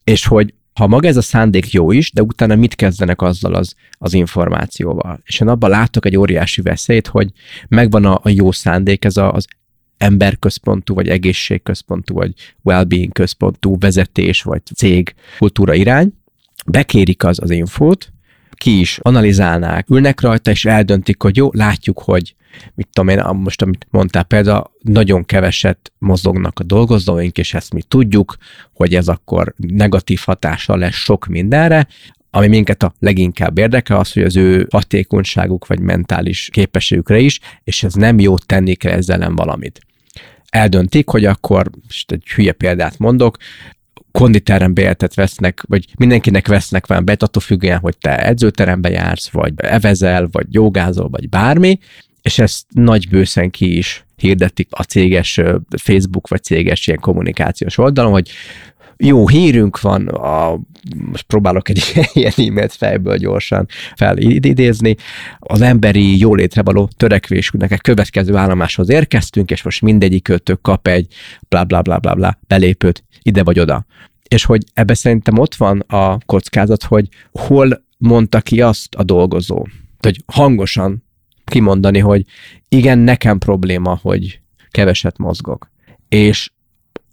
[0.04, 3.74] és hogy ha maga ez a szándék jó is, de utána mit kezdenek azzal az,
[3.98, 5.20] az információval.
[5.24, 7.30] És én abban látok egy óriási veszélyt, hogy
[7.68, 9.46] megvan a, a jó szándék, ez a, az
[9.96, 12.32] emberközpontú, vagy egészségközpontú, vagy
[12.62, 16.12] well-being központú vezetés, vagy cég kultúra irány,
[16.66, 18.12] bekérik az az infót,
[18.62, 22.34] ki is analizálnák, ülnek rajta, és eldöntik, hogy jó, látjuk, hogy
[22.74, 27.82] mit tudom én, most amit mondtál például, nagyon keveset mozognak a dolgozóink, és ezt mi
[27.82, 28.36] tudjuk,
[28.74, 31.86] hogy ez akkor negatív hatással lesz sok mindenre,
[32.30, 37.82] ami minket a leginkább érdekel, az, hogy az ő hatékonyságuk vagy mentális képességükre is, és
[37.82, 39.80] ez nem jót tenni kell ezzel nem valamit.
[40.48, 43.36] Eldöntik, hogy akkor, most egy hülye példát mondok,
[44.12, 49.52] konditerem bérletet vesznek, vagy mindenkinek vesznek valami bet, attól függően, hogy te edzőterembe jársz, vagy
[49.56, 51.78] evezel, vagy jogázol, vagy bármi,
[52.22, 55.40] és ezt nagy bőszen ki is hirdetik a céges
[55.76, 58.30] Facebook vagy céges ilyen kommunikációs oldalon, hogy
[59.04, 60.60] jó hírünk van, a,
[60.96, 64.96] most próbálok egy ilyen e-mailt fejből gyorsan felidézni,
[65.38, 71.14] az emberi jólétre való törekvésünknek egy következő állomáshoz érkeztünk, és most mindegyik kötök kap egy
[71.48, 73.86] bla bla bla bla bla belépőt ide vagy oda.
[74.28, 79.66] És hogy ebbe szerintem ott van a kockázat, hogy hol mondta ki azt a dolgozó,
[80.00, 81.04] hogy hangosan
[81.44, 82.24] kimondani, hogy
[82.68, 85.70] igen, nekem probléma, hogy keveset mozgok.
[86.08, 86.50] És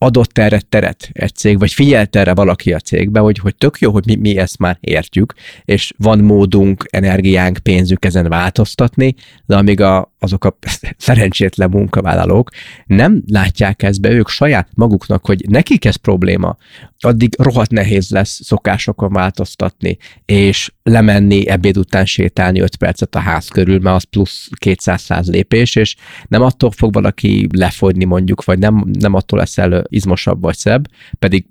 [0.02, 3.92] adott erre teret egy cég, vagy figyelt erre valaki a cégbe, hogy, hogy tök jó,
[3.92, 5.34] hogy mi, mi ezt már értjük,
[5.66, 10.58] és van módunk, energiánk, pénzünk ezen változtatni, de amíg a, azok a
[10.98, 12.50] szerencsétlen munkavállalók
[12.86, 16.58] nem látják ezt be ők saját maguknak, hogy nekik ez probléma,
[17.00, 23.48] addig rohadt nehéz lesz szokásokon változtatni, és lemenni ebéd után sétálni 5 percet a ház
[23.48, 25.96] körül, mert az plusz 200 lépés, és
[26.28, 30.88] nem attól fog valaki lefogyni mondjuk, vagy nem, nem attól leszel izmosabb vagy szebb,
[31.20, 31.46] pedig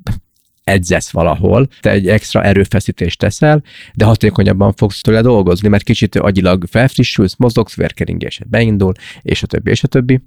[0.68, 3.62] edzesz valahol, te egy extra erőfeszítést teszel,
[3.94, 9.70] de hatékonyabban fogsz tőle dolgozni, mert kicsit agyilag felfrissülsz, mozogsz, vérkeringésed beindul, és a többi,
[9.70, 10.20] és a többi.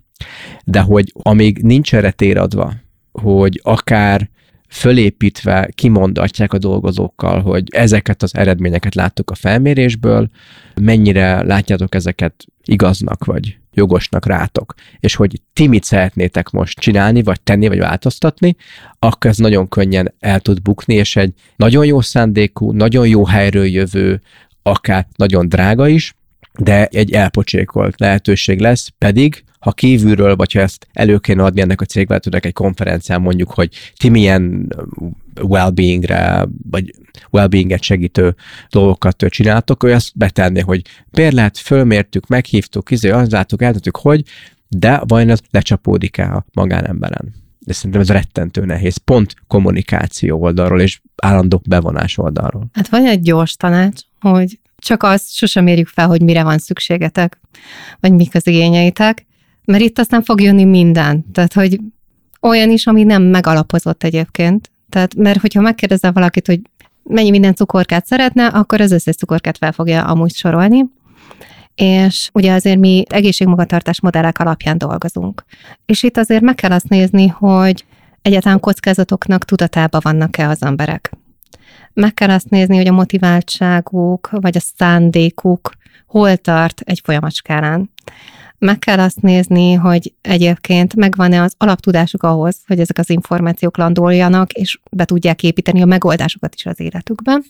[0.63, 2.73] De hogy amíg nincs erre tér adva,
[3.11, 4.29] hogy akár
[4.67, 10.29] fölépítve kimondatják a dolgozókkal, hogy ezeket az eredményeket láttuk a felmérésből,
[10.81, 17.41] mennyire látjátok ezeket igaznak, vagy jogosnak rátok, és hogy ti mit szeretnétek most csinálni, vagy
[17.41, 18.55] tenni, vagy változtatni,
[18.99, 23.65] akkor ez nagyon könnyen el tud bukni, és egy nagyon jó szándékú, nagyon jó helyről
[23.65, 24.21] jövő,
[24.63, 26.15] akár nagyon drága is,
[26.59, 31.81] de egy elpocsékolt lehetőség lesz, pedig ha kívülről, vagy ha ezt elő kéne adni ennek
[31.81, 34.67] a cégvezetőnek egy konferencián mondjuk, hogy ti milyen
[35.41, 36.91] well-beingre, vagy
[37.31, 38.35] well-beinget segítő
[38.69, 44.23] dolgokat csináltok, ő ezt betenné, hogy bérlet, fölmértük, meghívtuk, izé, azt láttuk, eltettük, hogy,
[44.67, 47.33] de vajon ez lecsapódik el a magánemberen?
[47.59, 52.69] De szerintem ez rettentő nehéz, pont kommunikáció oldalról és állandó bevonás oldalról.
[52.73, 57.39] Hát van egy gyors tanács, hogy csak azt sosem érjük fel, hogy mire van szükségetek,
[57.99, 59.25] vagy mik az igényeitek,
[59.65, 61.31] mert itt aztán fog jönni minden.
[61.31, 61.79] Tehát, hogy
[62.41, 64.70] olyan is, ami nem megalapozott egyébként.
[64.91, 66.59] Tehát, mert hogyha megkérdezel valakit, hogy
[67.03, 70.85] mennyi minden cukorkát szeretne, akkor az összes cukorkát fel fogja amúgy sorolni.
[71.75, 75.43] És ugye azért mi egészségmagatartás modellek alapján dolgozunk.
[75.85, 77.85] És itt azért meg kell azt nézni, hogy
[78.21, 81.11] egyáltalán kockázatoknak tudatában vannak-e az emberek.
[81.93, 85.71] Meg kell azt nézni, hogy a motiváltságuk vagy a szándékuk
[86.07, 87.91] hol tart egy folyamatskálán
[88.61, 94.51] meg kell azt nézni, hogy egyébként megvan-e az alaptudásuk ahhoz, hogy ezek az információk landoljanak,
[94.51, 97.43] és be tudják építeni a megoldásokat is az életükben.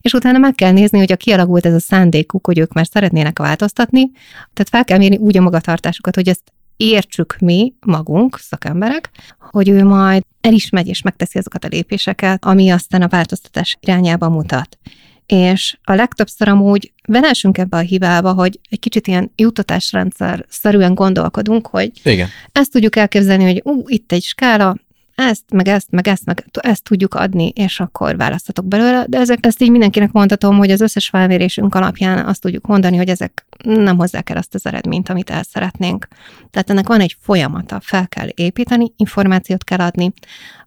[0.00, 3.38] És utána meg kell nézni, hogy a kialakult ez a szándékuk, hogy ők már szeretnének
[3.38, 4.10] változtatni,
[4.52, 9.10] tehát fel kell mérni úgy a magatartásukat, hogy ezt értsük mi magunk, szakemberek,
[9.50, 13.76] hogy ő majd el is megy és megteszi azokat a lépéseket, ami aztán a változtatás
[13.80, 14.78] irányába mutat
[15.28, 21.66] és a legtöbbször amúgy velessünk ebbe a hibába, hogy egy kicsit ilyen juttatásrendszer szerűen gondolkodunk,
[21.66, 22.28] hogy Igen.
[22.52, 24.76] ezt tudjuk elképzelni, hogy ú, itt egy skála,
[25.18, 29.04] ezt, meg ezt, meg ezt, meg ezt tudjuk adni, és akkor választatok belőle.
[29.08, 33.08] De ezek, ezt így mindenkinek mondhatom, hogy az összes felmérésünk alapján azt tudjuk mondani, hogy
[33.08, 36.08] ezek nem hozzák el azt az eredményt, amit el szeretnénk.
[36.50, 40.12] Tehát ennek van egy folyamata, fel kell építeni, információt kell adni,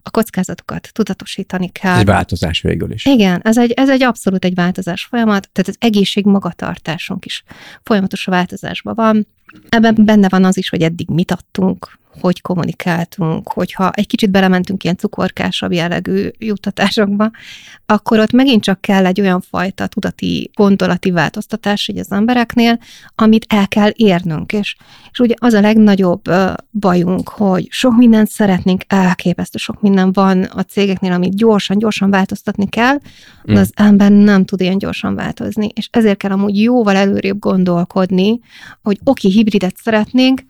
[0.02, 1.92] a kockázatokat tudatosítani kell.
[1.92, 3.04] Ez egy változás végül is.
[3.04, 7.44] Igen, ez egy, ez egy abszolút egy változás folyamat, tehát az egészség magatartásunk is
[7.82, 9.26] folyamatos változásban van.
[9.68, 14.84] Ebben benne van az is, hogy eddig mit adtunk, hogy kommunikáltunk, hogyha egy kicsit belementünk
[14.84, 17.30] ilyen cukorkásabb jellegű juttatásokba,
[17.86, 22.78] akkor ott megint csak kell egy olyan fajta tudati, gondolati változtatás így az embereknél,
[23.14, 24.52] amit el kell érnünk.
[24.52, 24.76] És,
[25.10, 26.22] és ugye az a legnagyobb
[26.70, 32.68] bajunk, hogy sok mindent szeretnénk, elképesztő sok minden van a cégeknél, amit gyorsan, gyorsan változtatni
[32.68, 32.98] kell,
[33.44, 33.86] de az mm.
[33.86, 38.40] ember nem tud ilyen gyorsan változni, és ezért kell amúgy jóval előrébb gondolkodni,
[38.82, 40.42] hogy oké, hibridet szeretnénk,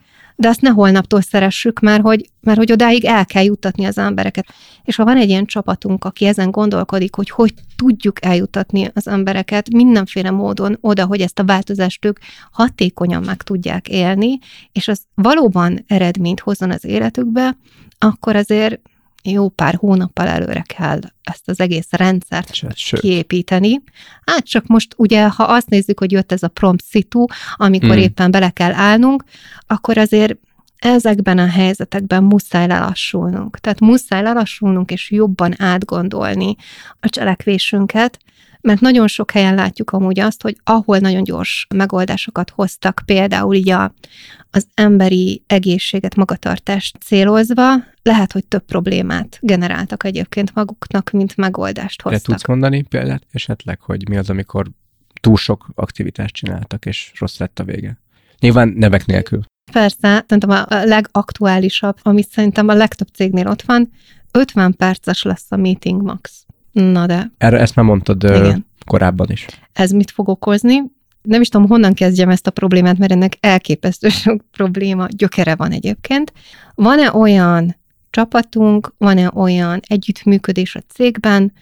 [0.42, 4.46] de azt ne holnaptól szeressük, mert hogy, mert hogy odáig el kell juttatni az embereket.
[4.82, 9.72] És ha van egy ilyen csapatunk, aki ezen gondolkodik, hogy hogy tudjuk eljutatni az embereket
[9.72, 12.18] mindenféle módon oda, hogy ezt a változást ők
[12.50, 14.38] hatékonyan meg tudják élni,
[14.72, 17.56] és az valóban eredményt hozzon az életükbe,
[17.98, 18.80] akkor azért
[19.22, 23.00] jó pár hónappal előre kell ezt az egész rendszert Sőt.
[23.00, 23.82] kiépíteni.
[24.24, 27.98] Hát csak most ugye, ha azt nézzük, hogy jött ez a prompt situ, amikor Hmm.
[27.98, 29.24] éppen bele kell állnunk,
[29.66, 30.36] akkor azért
[30.78, 33.58] ezekben a helyzetekben muszáj lelassulnunk.
[33.58, 36.56] Tehát muszáj lelassulnunk és jobban átgondolni
[37.00, 38.18] a cselekvésünket,
[38.62, 43.70] mert nagyon sok helyen látjuk amúgy azt, hogy ahol nagyon gyors megoldásokat hoztak, például így
[43.70, 43.94] a,
[44.50, 52.10] az emberi egészséget, magatartást célozva, lehet, hogy több problémát generáltak egyébként maguknak, mint megoldást De
[52.10, 52.30] hoztak.
[52.30, 54.70] tudsz mondani példát esetleg, hogy mi az, amikor
[55.20, 58.00] túl sok aktivitást csináltak, és rossz lett a vége?
[58.38, 59.40] Nyilván nevek nélkül.
[59.72, 63.90] Persze, szerintem a legaktuálisabb, ami szerintem a legtöbb cégnél ott van,
[64.30, 66.46] 50 perces lesz a meeting max.
[66.72, 68.66] Na de, Erre ezt már mondtad igen.
[68.86, 69.46] korábban is.
[69.72, 70.82] Ez mit fog okozni?
[71.22, 75.70] Nem is tudom, honnan kezdjem ezt a problémát, mert ennek elképesztő sok probléma gyökere van
[75.70, 76.32] egyébként.
[76.74, 77.76] Van-e olyan
[78.10, 81.52] csapatunk, van-e olyan együttműködés a cégben,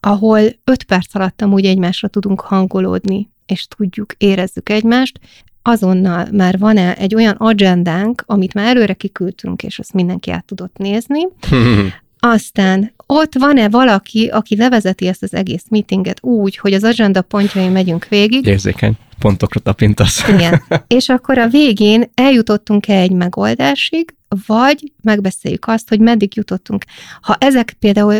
[0.00, 5.20] ahol 5 perc alatt amúgy egymásra tudunk hangolódni, és tudjuk, érezzük egymást,
[5.62, 10.76] azonnal már van-e egy olyan agendánk, amit már előre kiküldtünk, és azt mindenki át tudott
[10.76, 11.28] nézni,
[12.18, 17.70] aztán ott van-e valaki, aki levezeti ezt az egész meetinget úgy, hogy az agenda pontjain
[17.70, 20.28] megyünk végig, Érzékeny pontokra tapintasz.
[20.28, 20.62] igen.
[20.86, 24.14] És akkor a végén eljutottunk-e egy megoldásig,
[24.46, 26.84] vagy megbeszéljük azt, hogy meddig jutottunk.
[27.20, 28.18] Ha ezek például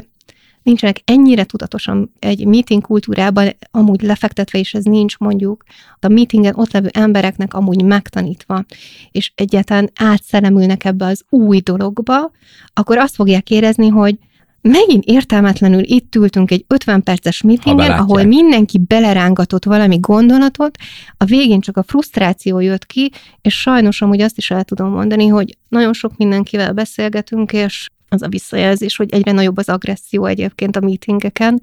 [0.66, 5.64] nincsenek ennyire tudatosan egy meeting kultúrában amúgy lefektetve, és ez nincs mondjuk
[6.00, 8.64] a meetingen ott levő embereknek amúgy megtanítva,
[9.10, 12.30] és egyáltalán átszelemülnek ebbe az új dologba,
[12.72, 14.18] akkor azt fogják érezni, hogy
[14.60, 20.76] megint értelmetlenül itt ültünk egy 50 perces meetingen, ahol mindenki belerángatott valami gondolatot,
[21.16, 25.26] a végén csak a frusztráció jött ki, és sajnos amúgy azt is el tudom mondani,
[25.26, 30.76] hogy nagyon sok mindenkivel beszélgetünk, és az a visszajelzés, hogy egyre nagyobb az agresszió egyébként
[30.76, 31.60] a meetingeken,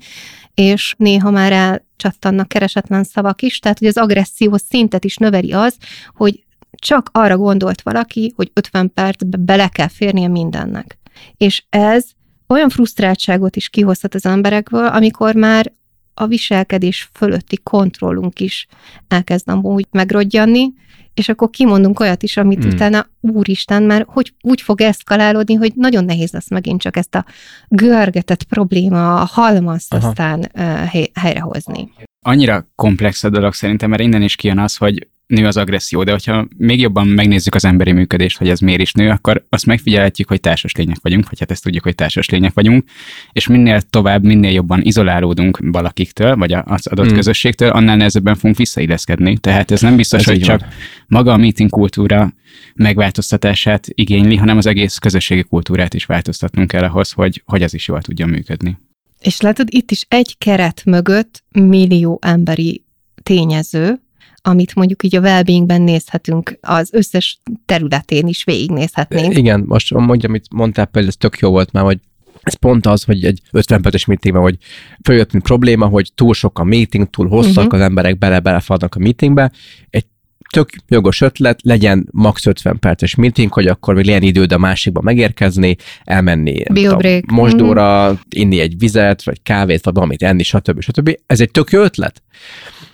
[0.53, 5.77] és néha már elcsattannak keresetlen szavak is, tehát hogy az agresszió szintet is növeli az,
[6.15, 10.97] hogy csak arra gondolt valaki, hogy 50 percbe bele kell férnie mindennek.
[11.37, 12.05] És ez
[12.47, 15.71] olyan frusztráltságot is kihozhat az emberekből, amikor már
[16.13, 18.67] a viselkedés fölötti kontrollunk is
[19.07, 20.73] elkezd amúgy megrodjanni,
[21.13, 22.71] és akkor kimondunk olyat is, amit hmm.
[22.71, 27.25] utána, úristen, már hogy úgy fog eszkalálódni, hogy nagyon nehéz lesz megint csak ezt a
[27.67, 30.07] görgetett probléma, a halmazt Aha.
[30.07, 31.91] aztán uh, hely, helyrehozni.
[32.25, 36.11] Annyira komplex a dolog szerintem, mert innen is kijön az, hogy nő az agresszió, de
[36.11, 40.27] hogyha még jobban megnézzük az emberi működést, hogy ez miért is nő, akkor azt megfigyelhetjük,
[40.27, 42.83] hogy társas lények vagyunk, vagy hát ezt tudjuk, hogy társas lények vagyunk,
[43.31, 47.15] és minél tovább, minél jobban izolálódunk valakiktől, vagy az adott Hmm.
[47.15, 49.37] közösségtől, annál nehezebben fogunk visszailleszkedni.
[49.37, 50.69] Tehát ez nem biztos, Ez hogy csak van.
[51.07, 52.33] maga a meeting kultúra
[52.75, 57.87] megváltoztatását igényli, hanem az egész közösségi kultúrát is változtatnunk kell ahhoz, hogy, hogy ez is
[57.87, 58.77] jól tudjon működni.
[59.23, 62.83] És látod, itt is egy keret mögött millió emberi
[63.23, 64.01] tényező,
[64.41, 69.37] amit mondjuk így a wellbeingben nézhetünk, az összes területén is végignézhetnénk.
[69.37, 71.99] Igen, most mondja, amit mondtál például, ez tök jó volt már, hogy
[72.41, 74.57] ez pont az, hogy egy 50 perces meetingben, hogy
[75.03, 77.73] följött, mint probléma, hogy túl sok a meeting, túl hosszak, uh-huh.
[77.73, 79.51] az emberek bele-belefadnak a meetingbe.
[79.89, 80.05] Egy
[80.53, 85.01] tök jogos ötlet, legyen max 50 perces meeting, hogy akkor még legyen időd a másikba
[85.01, 87.25] megérkezni, elmenni Biobreak.
[87.25, 90.81] mosdóra, inni egy vizet, vagy kávét, vagy valamit enni, stb.
[90.81, 91.17] stb.
[91.25, 92.21] Ez egy tök jó ötlet.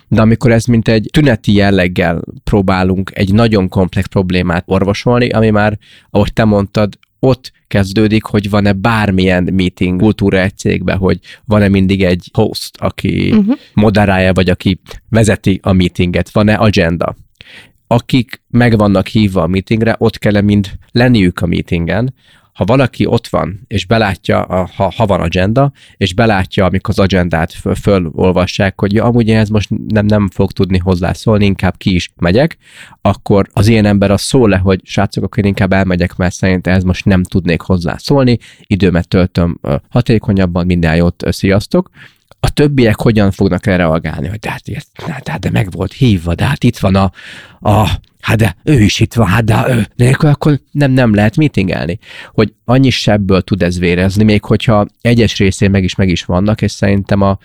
[0.08, 5.78] De amikor ez mint egy tüneti jelleggel próbálunk egy nagyon komplex problémát orvosolni, ami már,
[6.10, 12.04] ahogy te mondtad, ott kezdődik, hogy van-e bármilyen meeting kultúra egy cégben, hogy van-e mindig
[12.04, 13.56] egy host, aki Uh-huh.
[13.74, 17.16] moderálja, vagy aki vezeti a meetinget, van-e agenda.
[17.92, 22.14] Akik meg vannak hívva a meetingre, ott kell mind lenniük a meetingen.
[22.52, 26.98] Ha valaki ott van, és belátja, a, ha, ha van agenda, és belátja, amikor az
[26.98, 31.76] agendát föl, fölolvassák, hogy ja, amúgy én ez most nem, nem fog tudni hozzászólni, inkább
[31.76, 32.56] ki is megyek,
[33.00, 36.74] akkor az ilyen ember az szól le, hogy srácok, akkor én inkább elmegyek, mert szerintem
[36.74, 41.90] ez most nem tudnék hozzászólni, időmet töltöm hatékonyabban, minden jót, sziasztok
[42.40, 44.62] a többiek hogyan fognak erre reagálni, hogy hát,
[45.06, 47.12] hát, hát de meg volt hívva, de hát itt van a,
[47.60, 51.36] a hát de ő is itt van, hát de ő, nélkül akkor nem, nem lehet
[51.36, 51.98] meetingelni.
[52.32, 56.62] Hogy annyi sebből tud ez vérezni, még hogyha egyes részén meg is meg is vannak,
[56.62, 57.38] és szerintem a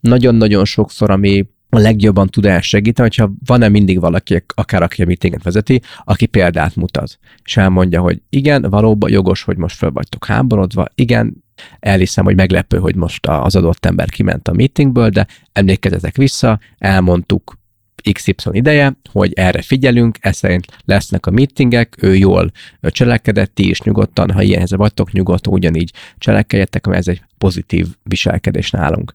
[0.00, 1.46] nagyon-nagyon sokszor, ami
[1.76, 6.76] a legjobban tud elsegíteni, hogyha van-e mindig valaki, akár aki a meetinget vezeti, aki példát
[6.76, 11.44] mutat, és elmondja, hogy igen, valóban jogos, hogy most föl vagytok háborodva, igen,
[11.80, 17.58] elhiszem, hogy meglepő, hogy most az adott ember kiment a meetingből, de emlékezzetek vissza, elmondtuk
[18.12, 22.50] XY ideje, hogy erre figyelünk, ez szerint lesznek a meetingek, ő jól
[22.80, 28.70] cselekedett, ti is nyugodtan, ha ilyenhez vagytok, nyugodtan ugyanígy cselekedjetek, mert ez egy pozitív viselkedés
[28.70, 29.14] nálunk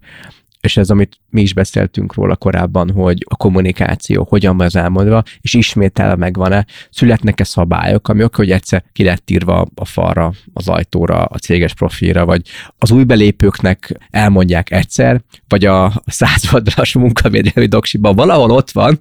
[0.61, 5.23] és ez, amit mi is beszéltünk róla korábban, hogy a kommunikáció hogyan van az elmondva,
[5.41, 10.67] és ismételve megvan-e, születnek-e szabályok, ami oké, hogy egyszer ki lett írva a falra, az
[10.67, 12.41] ajtóra, a céges profilra, vagy
[12.77, 18.99] az új belépőknek elmondják egyszer, vagy a századras munkavédelmi doksiban valahol ott van,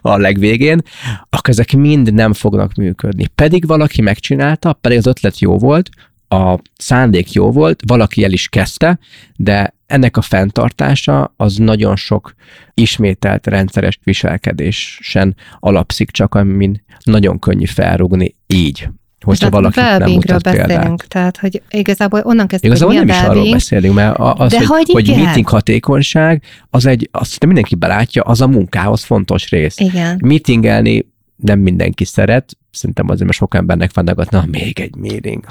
[0.00, 0.82] a legvégén,
[1.28, 3.26] akkor ezek mind nem fognak működni.
[3.34, 5.90] Pedig valaki megcsinálta, pedig az ötlet jó volt,
[6.32, 8.98] a szándék jó volt, valaki el is kezdte,
[9.36, 12.34] de ennek a fenntartása az nagyon sok
[12.74, 18.88] ismételt rendszeres viselkedésen alapszik, csak amin nagyon könnyű felrúgni így
[19.24, 21.08] hogyha valaki nem mutat beszélünk, példát.
[21.08, 24.50] tehát hogy igazából onnan kezdtük, Igazából hogy mi nem a is arról beszélünk, mert az,
[24.50, 29.50] De hogy, hogy hogy meeting hatékonyság, az egy, azt mindenki belátja, az a munkához fontos
[29.50, 29.78] rész.
[29.78, 30.18] Igen.
[30.24, 31.06] Meetingelni
[31.36, 35.44] nem mindenki szeret, szerintem azért, mert sok embernek hogy na, még egy meeting,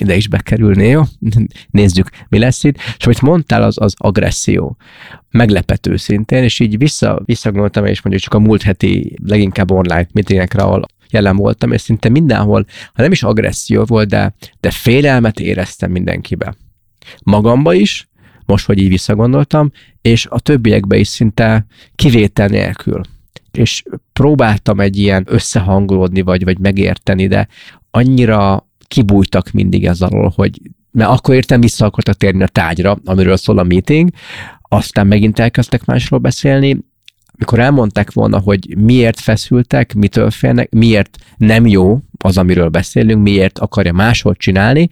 [0.00, 1.02] ide is bekerülné, jó?
[1.70, 2.76] Nézzük, mi lesz itt.
[2.98, 4.76] És amit mondtál, az, az agresszió.
[5.30, 10.62] Meglepető szintén, és így vissza, visszagondoltam, és mondjuk csak a múlt heti leginkább online meetingekre,
[10.62, 15.90] ahol jelen voltam, és szinte mindenhol, ha nem is agresszió volt, de, de félelmet éreztem
[15.90, 16.54] mindenkibe.
[17.24, 18.08] Magamba is,
[18.46, 19.70] most, hogy így visszagondoltam,
[20.02, 23.00] és a többiekbe is szinte kivétel nélkül.
[23.52, 23.82] És
[24.12, 27.48] próbáltam egy ilyen összehangolódni, vagy, vagy megérteni, de
[27.90, 30.60] annyira kibújtak mindig ez alól, hogy
[30.90, 34.10] mert akkor értem vissza akartak térni a tágyra, amiről szól a meeting,
[34.62, 36.78] aztán megint elkezdtek másról beszélni,
[37.38, 43.58] mikor elmondták volna, hogy miért feszültek, mitől félnek, miért nem jó az, amiről beszélünk, miért
[43.58, 44.88] akarja máshol csinálni,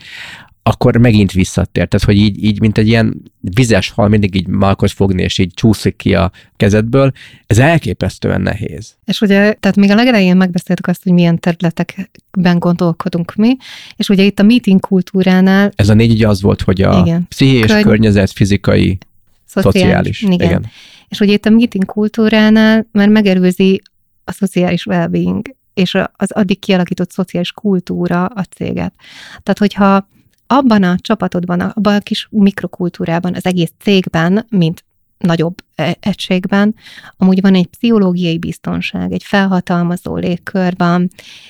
[0.68, 1.88] akkor megint visszatér.
[1.88, 5.54] Tehát, hogy így, így mint egy ilyen vizes hal mindig így malkos fogni, és így
[5.54, 7.12] csúszik ki a kezedből,
[7.46, 8.96] ez elképesztően nehéz.
[9.04, 13.56] És ugye, tehát még a legelején megbeszéltük azt, hogy milyen területekben gondolkodunk mi,
[13.96, 17.26] és ugye itt a meeting kultúránál Ez a négy ugye az volt, hogy a Igen.
[17.28, 18.98] pszichés, Körny- környezet, fizikai,
[19.44, 20.22] szociális.
[20.22, 20.32] Igen.
[20.32, 20.66] Igen.
[21.08, 23.82] És ugye itt a meeting kultúránál már megerőzi
[24.24, 28.94] a szociális well-being, és az addig kialakított szociális kultúra a céget.
[29.42, 30.08] Tehát, hogyha
[30.51, 34.84] abban a csapatodban, abban a kis mikrokultúrában, az egész cégben, mint
[35.18, 36.74] nagyobb e- egységben,
[37.16, 41.09] amúgy van egy pszichológiai biztonság, egy felhatalmazó légkör van,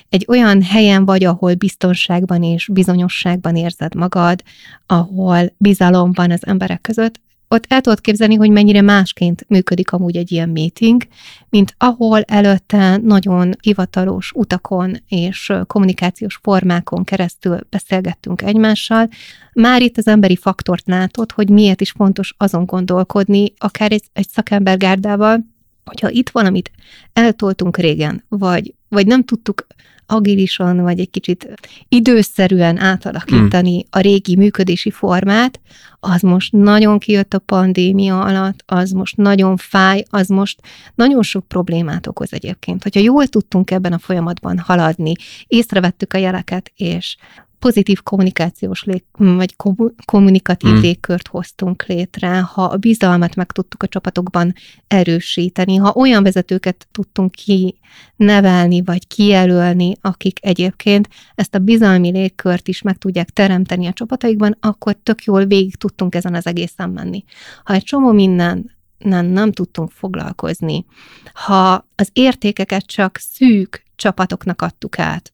[0.08, 4.42] egy olyan helyen vagy, ahol biztonságban és bizonyosságban érzed magad,
[4.86, 10.16] ahol bizalom van az emberek között, ott el tudod képzelni, hogy mennyire másként működik amúgy
[10.16, 11.02] egy ilyen meeting,
[11.48, 19.08] mint ahol előtte nagyon hivatalos utakon és kommunikációs formákon keresztül beszélgettünk egymással.
[19.52, 24.28] Már itt az emberi faktort látod, hogy miért is fontos azon gondolkodni, akár egy, egy
[24.28, 25.44] szakembergárdával,
[25.84, 26.70] hogyha itt valamit
[27.12, 29.66] eltoltunk régen, vagy, vagy nem tudtuk
[30.10, 31.54] agilisan, vagy egy kicsit
[31.88, 35.60] időszerűen átalakítani a régi működési formát,
[36.00, 40.60] az most nagyon kijött a pandémia alatt, az most nagyon fáj, az most
[40.94, 42.82] nagyon sok problémát okoz egyébként.
[42.82, 45.12] Hogyha jól tudtunk ebben a folyamatban haladni,
[45.46, 47.16] észrevettük a jeleket, és
[47.58, 50.74] pozitív kommunikációs lég, vagy kom- kommunikatív Mm.
[50.74, 50.80] mm.
[50.80, 54.54] légkört hoztunk létre, ha a bizalmat meg tudtuk a csapatokban
[54.86, 62.82] erősíteni, ha olyan vezetőket tudtunk kinevelni, vagy kijelölni, akik egyébként ezt a bizalmi légkört is
[62.82, 67.24] meg tudják teremteni a csapataikban, akkor tök jól végig tudtunk ezen az egészen menni.
[67.64, 70.84] Ha egy csomó minden nem, nem tudtunk foglalkozni,
[71.32, 75.32] ha az értékeket csak szűk csapatoknak adtuk át,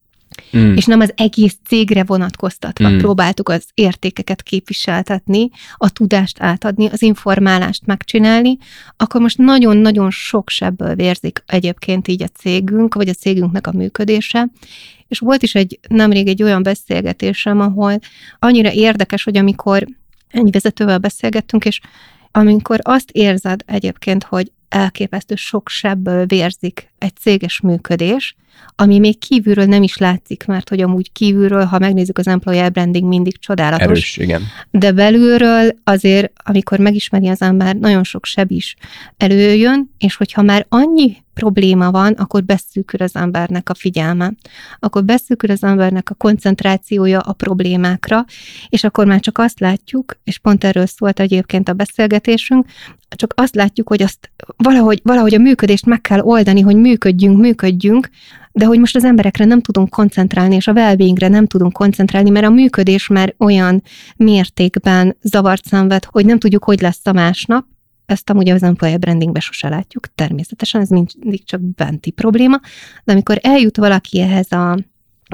[0.57, 0.75] Mm.
[0.77, 2.99] és nem az egész cégre vonatkoztatva Mm.
[2.99, 8.57] próbáltuk az értékeket képviseltetni, a tudást átadni, az informálást megcsinálni,
[8.97, 14.49] akkor most nagyon-nagyon sok sebből vérzik egyébként így a cégünk, vagy a cégünknek a működése.
[15.09, 17.99] És volt is egy nemrég egy olyan beszélgetésem, ahol
[18.39, 19.87] annyira érdekes, hogy amikor
[20.31, 21.81] egy vezetővel beszélgettünk, és
[22.33, 28.37] amikor azt érzed egyébként, hogy elképesztő sok sebből vérzik egy céges működés,
[28.77, 33.09] ami még kívülről nem is látszik, mert hogy amúgy kívülről, ha megnézzük az employer branding,
[33.09, 33.87] mindig csodálatos.
[33.87, 34.43] Erős, igen.
[34.71, 38.77] De belülről azért, amikor megismeri az ember, nagyon sok seb is
[39.17, 44.33] előjön, és hogyha már annyi probléma van, akkor beszűkül az embernek a figyelme.
[44.79, 48.25] Akkor beszűkül az embernek a koncentrációja a problémákra,
[48.69, 52.67] és akkor már csak azt látjuk, és pont erről szólt egyébként a beszélgetésünk,
[53.09, 58.09] csak azt látjuk, hogy azt valahogy, valahogy a működést meg kell oldani, hogy működjünk, működjünk,
[58.53, 62.47] de hogy most az emberekre nem tudunk koncentrálni, és a well nem tudunk koncentrálni, mert
[62.47, 63.83] a működés már olyan
[64.17, 67.65] mértékben zavart szenved, hogy nem tudjuk, hogy lesz a másnap,
[68.07, 72.61] ezt amúgy az employer brandingbe sose látjuk, természetesen ez mindig csak benti probléma,
[73.05, 74.79] de amikor eljut valaki ehhez a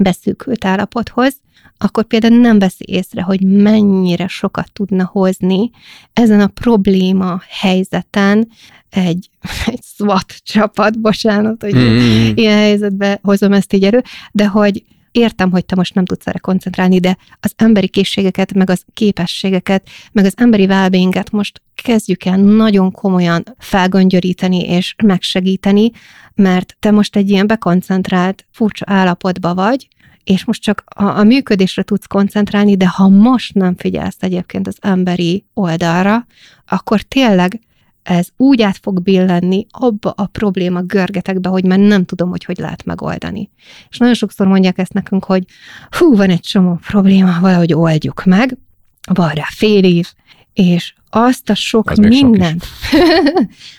[0.01, 1.41] beszűkült állapothoz,
[1.79, 5.71] akkor például nem veszi észre, hogy mennyire sokat tudna hozni
[6.13, 8.49] ezen a probléma helyzeten
[8.91, 9.31] egy,
[9.67, 12.31] egy SWAT csapat, bocsánat, hogy mm.
[12.35, 14.03] ilyen helyzetbe hozom ezt így elő,
[14.33, 18.71] de hogy értem, hogy te most nem tudsz erre koncentrálni, de az emberi készségeket, meg
[18.71, 25.91] az képességeket, meg az emberi wellbeinget most kezdjük el nagyon komolyan felgöngyöríteni és megsegíteni,
[26.35, 29.89] mert te most egy ilyen bekoncentrált, furcsa állapotba vagy,
[30.25, 34.77] és most csak a, a működésre tudsz koncentrálni, de ha most nem figyelsz egyébként az
[34.81, 36.27] emberi oldalra,
[36.67, 37.61] akkor tényleg
[38.11, 42.59] ez úgy át fog billenni abba a probléma görgetekbe, hogy már nem tudom, hogy hogy
[42.59, 43.51] lehet megoldani.
[43.89, 45.45] És nagyon sokszor mondják ezt nekünk, hogy
[45.91, 48.57] hú, van egy csomó probléma, valahogy oldjuk meg,
[49.13, 50.13] van rá fél év,
[50.53, 53.01] és azt a sok Az mindent, sok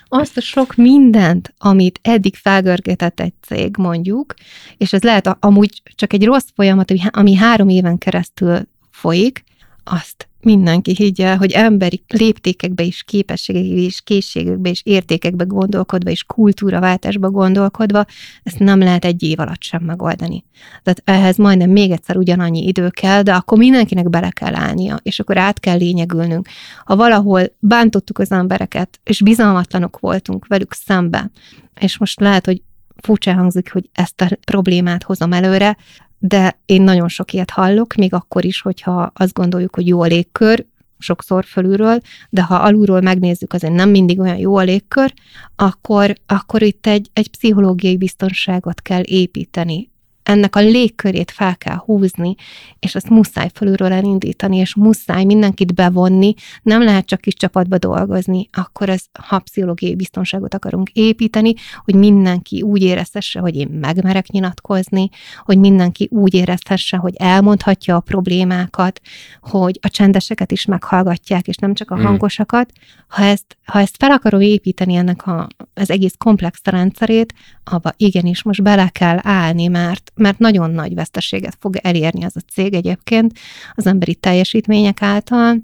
[0.21, 4.33] azt a sok mindent, amit eddig felgörgetett egy cég, mondjuk,
[4.77, 9.43] és ez lehet amúgy csak egy rossz folyamat, ami három éven keresztül folyik,
[9.83, 17.29] azt mindenki higgye, hogy emberi léptékekbe is, képességekbe is, készségekbe és értékekbe gondolkodva, és kultúraváltásba
[17.29, 18.05] gondolkodva,
[18.43, 20.43] ezt nem lehet egy év alatt sem megoldani.
[20.83, 25.19] Tehát ehhez majdnem még egyszer ugyanannyi idő kell, de akkor mindenkinek bele kell állnia, és
[25.19, 26.47] akkor át kell lényegülnünk.
[26.85, 31.31] Ha valahol bántottuk az embereket, és bizalmatlanok voltunk velük szembe,
[31.79, 32.61] és most lehet, hogy
[33.01, 35.77] furcsa hangzik, hogy ezt a problémát hozom előre,
[36.23, 40.05] de én nagyon sok ilyet hallok, még akkor is, hogyha azt gondoljuk, hogy jó a
[40.05, 40.65] légkör,
[40.97, 41.99] sokszor fölülről,
[42.29, 45.13] de ha alulról megnézzük, azért nem mindig olyan jó a légkör,
[45.55, 49.90] akkor, akkor itt egy, egy pszichológiai biztonságot kell építeni
[50.23, 52.35] ennek a légkörét fel kell húzni,
[52.79, 58.49] és ezt muszáj fölülről elindítani, és muszáj mindenkit bevonni, nem lehet csak kis csapatba dolgozni,
[58.51, 61.53] akkor ez, ha pszichológiai biztonságot akarunk építeni,
[61.83, 65.09] hogy mindenki úgy érezhesse, hogy én megmerek nyilatkozni,
[65.43, 69.01] hogy mindenki úgy érezhesse, hogy elmondhatja a problémákat,
[69.41, 72.05] hogy a csendeseket is meghallgatják, és nem csak a hmm.
[72.05, 72.71] hangosakat.
[73.07, 78.43] Ha ezt, ha ezt fel akarom építeni ennek a, az egész komplex rendszerét, abba igenis
[78.43, 83.39] most bele kell állni, mert mert, nagyon nagy veszteséget fog elérni az a cég egyébként
[83.73, 85.55] az emberi teljesítmények által,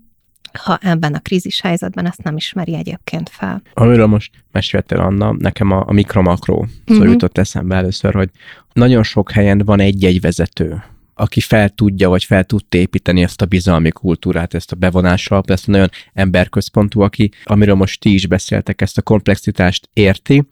[0.57, 3.61] ha ebben a krízis helyzetben ezt nem ismeri egyébként fel.
[3.73, 7.11] Amiről most meséltél, Anna, nekem a, a mikromakró szó uh-huh.
[7.11, 8.29] jutott eszembe először, hogy
[8.73, 10.83] nagyon sok helyen van egy-egy vezető,
[11.13, 15.67] aki fel tudja, vagy fel tud építeni ezt a bizalmi kultúrát, ezt a bevonással, ezt
[15.67, 20.43] a nagyon emberközpontú, aki, amiről most ti is beszéltek, ezt a komplexitást érti,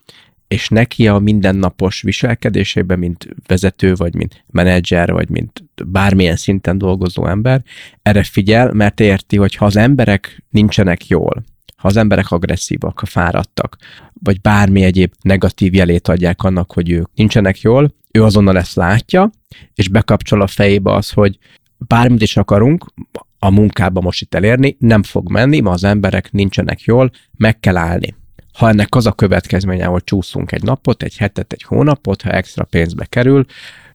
[0.55, 7.27] és neki a mindennapos viselkedésében, mint vezető, vagy mint menedzser, vagy mint bármilyen szinten dolgozó
[7.27, 7.63] ember,
[8.01, 11.43] erre figyel, mert érti, hogy ha az emberek nincsenek jól,
[11.75, 13.77] ha az emberek agresszívak, ha fáradtak,
[14.13, 19.29] vagy bármi egyéb negatív jelét adják annak, hogy ők nincsenek jól, ő azonnal ezt látja,
[19.73, 21.37] és bekapcsol a fejébe az, hogy
[21.77, 22.85] bármit is akarunk
[23.39, 27.77] a munkába most itt elérni, nem fog menni, ma az emberek nincsenek jól, meg kell
[27.77, 28.15] állni
[28.55, 32.63] ha ennek az a következménye, hogy csúszunk egy napot, egy hetet, egy hónapot, ha extra
[32.63, 33.45] pénzbe kerül,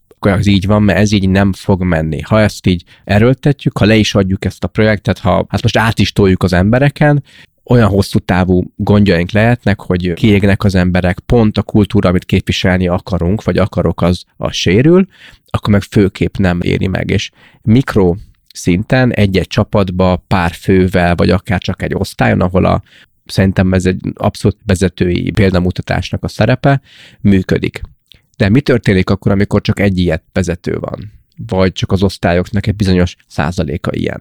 [0.09, 2.21] akkor az így van, mert ez így nem fog menni.
[2.21, 5.99] Ha ezt így erőltetjük, ha le is adjuk ezt a projektet, ha hát most át
[5.99, 7.23] is toljuk az embereken,
[7.65, 13.45] olyan hosszú távú gondjaink lehetnek, hogy kiégnek az emberek, pont a kultúra, amit képviselni akarunk,
[13.45, 15.07] vagy akarok, az a sérül,
[15.51, 17.11] akkor meg főképp nem éri meg.
[17.11, 17.31] És
[17.63, 18.15] mikro
[18.55, 22.83] szinten egy-egy csapatba pár fővel, vagy akár csak egy osztályon, ahol a
[23.31, 26.81] szerintem ez egy abszolút vezetői példamutatásnak a szerepe,
[27.21, 27.81] működik.
[28.37, 31.13] De mi történik akkor, amikor csak egy ilyet vezető van?
[31.47, 34.21] Vagy csak az osztályoknak egy bizonyos százaléka ilyen?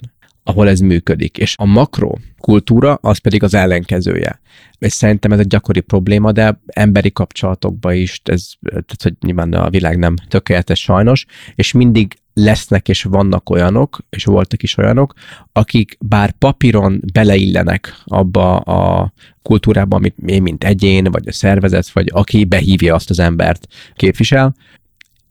[0.50, 1.38] ahol ez működik.
[1.38, 4.40] És a makro kultúra az pedig az ellenkezője.
[4.80, 9.70] És szerintem ez egy gyakori probléma, de emberi kapcsolatokban is, ez, tehát, hogy nyilván a
[9.70, 15.14] világ nem tökéletes sajnos, és mindig lesznek és vannak olyanok, és voltak is olyanok,
[15.52, 22.10] akik bár papíron beleillenek abba a kultúrába, amit én, mint egyén, vagy a szervezet, vagy
[22.14, 24.56] aki behívja azt az embert képvisel,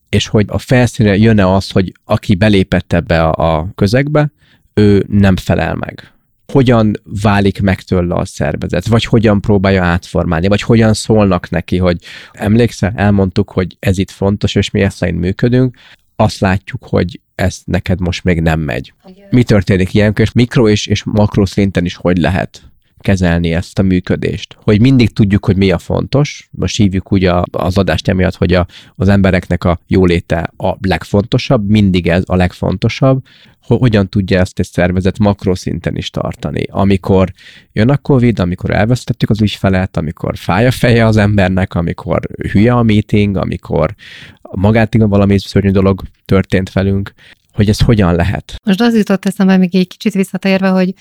[0.08, 4.30] és hogy a felszínre jönne az, hogy aki belépett ebbe a, a közegbe,
[4.74, 6.12] ő nem felel meg.
[6.52, 6.92] Hogyan
[7.22, 11.98] válik meg tőle a szervezet, vagy hogyan próbálja átformálni, vagy hogyan szólnak neki, hogy
[12.32, 15.76] emlékszel, elmondtuk, hogy ez itt fontos, és mi ezt szerint működünk,
[16.20, 18.92] azt látjuk, hogy ez neked most még nem megy.
[19.30, 22.62] Mi történik ilyenkor, és mikro és, és makro szinten is hogy lehet
[23.00, 24.56] kezelni ezt a működést.
[24.62, 26.48] Hogy mindig tudjuk, hogy mi a fontos.
[26.50, 31.68] Most hívjuk úgy a, az adást emiatt, hogy a, az embereknek a jóléte a legfontosabb,
[31.68, 33.24] mindig ez a legfontosabb.
[33.60, 36.62] Hogyan tudja ezt egy szervezet makroszinten is tartani?
[36.70, 37.32] Amikor
[37.72, 42.20] jön a Covid, amikor elvesztettük az ügyfelet, amikor fáj a feje az embernek, amikor
[42.52, 43.94] hülye a meeting, amikor
[44.50, 47.12] magától valami szörnyű dolog történt velünk,
[47.52, 48.54] hogy ez hogyan lehet.
[48.64, 50.94] Most az jutott eszembe még egy kicsit visszatérve, hogy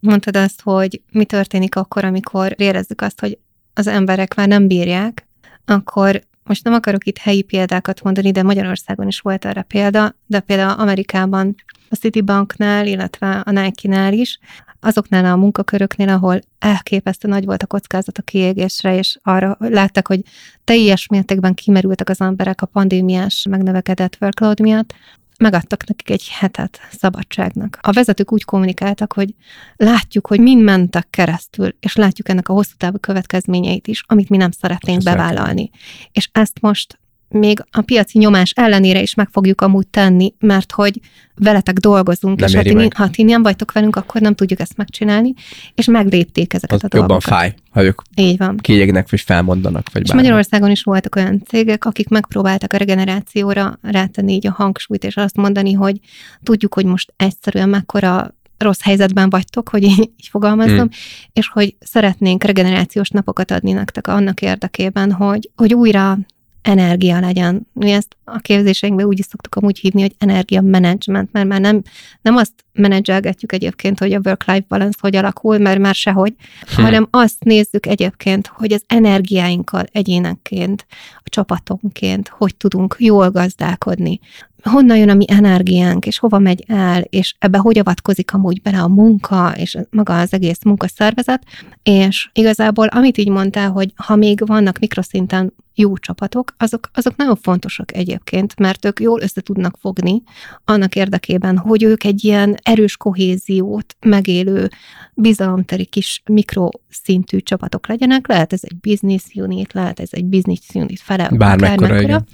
[0.00, 3.38] mondtad azt, hogy mi történik akkor, amikor érezzük azt, hogy
[3.74, 5.26] az emberek már nem bírják,
[5.64, 10.40] akkor most nem akarok itt helyi példákat mondani, de Magyarországon is volt erre példa, de
[10.40, 11.54] például Amerikában
[11.88, 14.38] a Citibanknál, illetve a Nike-nál is,
[14.80, 20.20] azoknál a munkaköröknél, ahol elképesztő nagy volt a kockázat a kiégésre, és arra látták, hogy
[20.64, 24.94] teljes mértékben kimerültek az emberek a pandémiás megnövekedett workload miatt,
[25.38, 27.78] megadtak nekik egy hetet szabadságnak.
[27.82, 29.34] A vezetők úgy kommunikáltak, hogy
[29.76, 34.36] látjuk, hogy mind mentek keresztül, és látjuk ennek a hosszú távú következményeit is, amit mi
[34.36, 35.70] nem szeretnénk bevállalni.
[36.12, 36.98] És ezt most
[37.28, 41.00] még a piaci nyomás ellenére is meg fogjuk amúgy tenni, mert hogy
[41.34, 44.76] veletek dolgozunk, nem és ha ti, ha ti nem vagytok velünk, akkor nem tudjuk ezt
[44.76, 45.32] megcsinálni,
[45.74, 47.22] és meglépték ezeket Az a dolgokat.
[47.22, 48.56] jobban fáj, ha ők Így van.
[48.56, 50.22] kiégnek, vagy felmondanak, vagy És bármi.
[50.22, 55.36] Magyarországon is voltak olyan cégek, akik megpróbáltak a regenerációra rátenni így a hangsúlyt, és azt
[55.36, 56.00] mondani, hogy
[56.42, 60.88] tudjuk, hogy most egyszerűen mekkora rossz helyzetben vagytok, hogy így, így fogalmazom, Hmm.
[61.32, 66.18] és hogy szeretnénk regenerációs napokat adni nektek annak érdekében, hogy, hogy újra
[66.62, 67.66] energia legyen.
[67.72, 71.82] Mi ezt a képzéseinkben úgy is szoktuk amúgy hívni, hogy energia management, mert már nem,
[72.22, 76.34] nem azt menedzselgetjük egyébként, hogy a work-life balance hogy alakul, mert már sehogy,
[76.76, 76.82] Hm.
[76.82, 80.86] hanem azt nézzük egyébként, hogy az energiáinkkal egyénenként,
[81.16, 84.20] a csapatonként, hogy tudunk jól gazdálkodni.
[84.62, 88.80] Honnan jön a mi energiánk, és hova megy el, és ebbe hogy avatkozik amúgy bele
[88.80, 91.42] a munka, és maga az egész munkaszervezet,
[91.82, 97.36] és igazából, amit így mondtál, hogy ha még vannak mikroszinten jó csapatok, azok, azok nagyon
[97.36, 100.22] fontosak egyébként, mert ők jól össze tudnak fogni
[100.64, 104.68] annak érdekében, hogy ők egy ilyen erős kohéziót megélő,
[105.14, 108.28] bizalomteli kis mikroszintű csapatok legyenek.
[108.28, 112.24] Lehet ez egy business unit, lehet ez egy business unit fele, Bármekkora,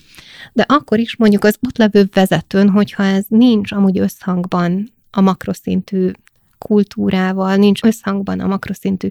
[0.52, 6.10] de akkor is mondjuk az ott levő vezetőn, hogyha ez nincs amúgy összhangban a makroszintű
[6.66, 9.08] kultúrával, nincs összhangban a makroszintű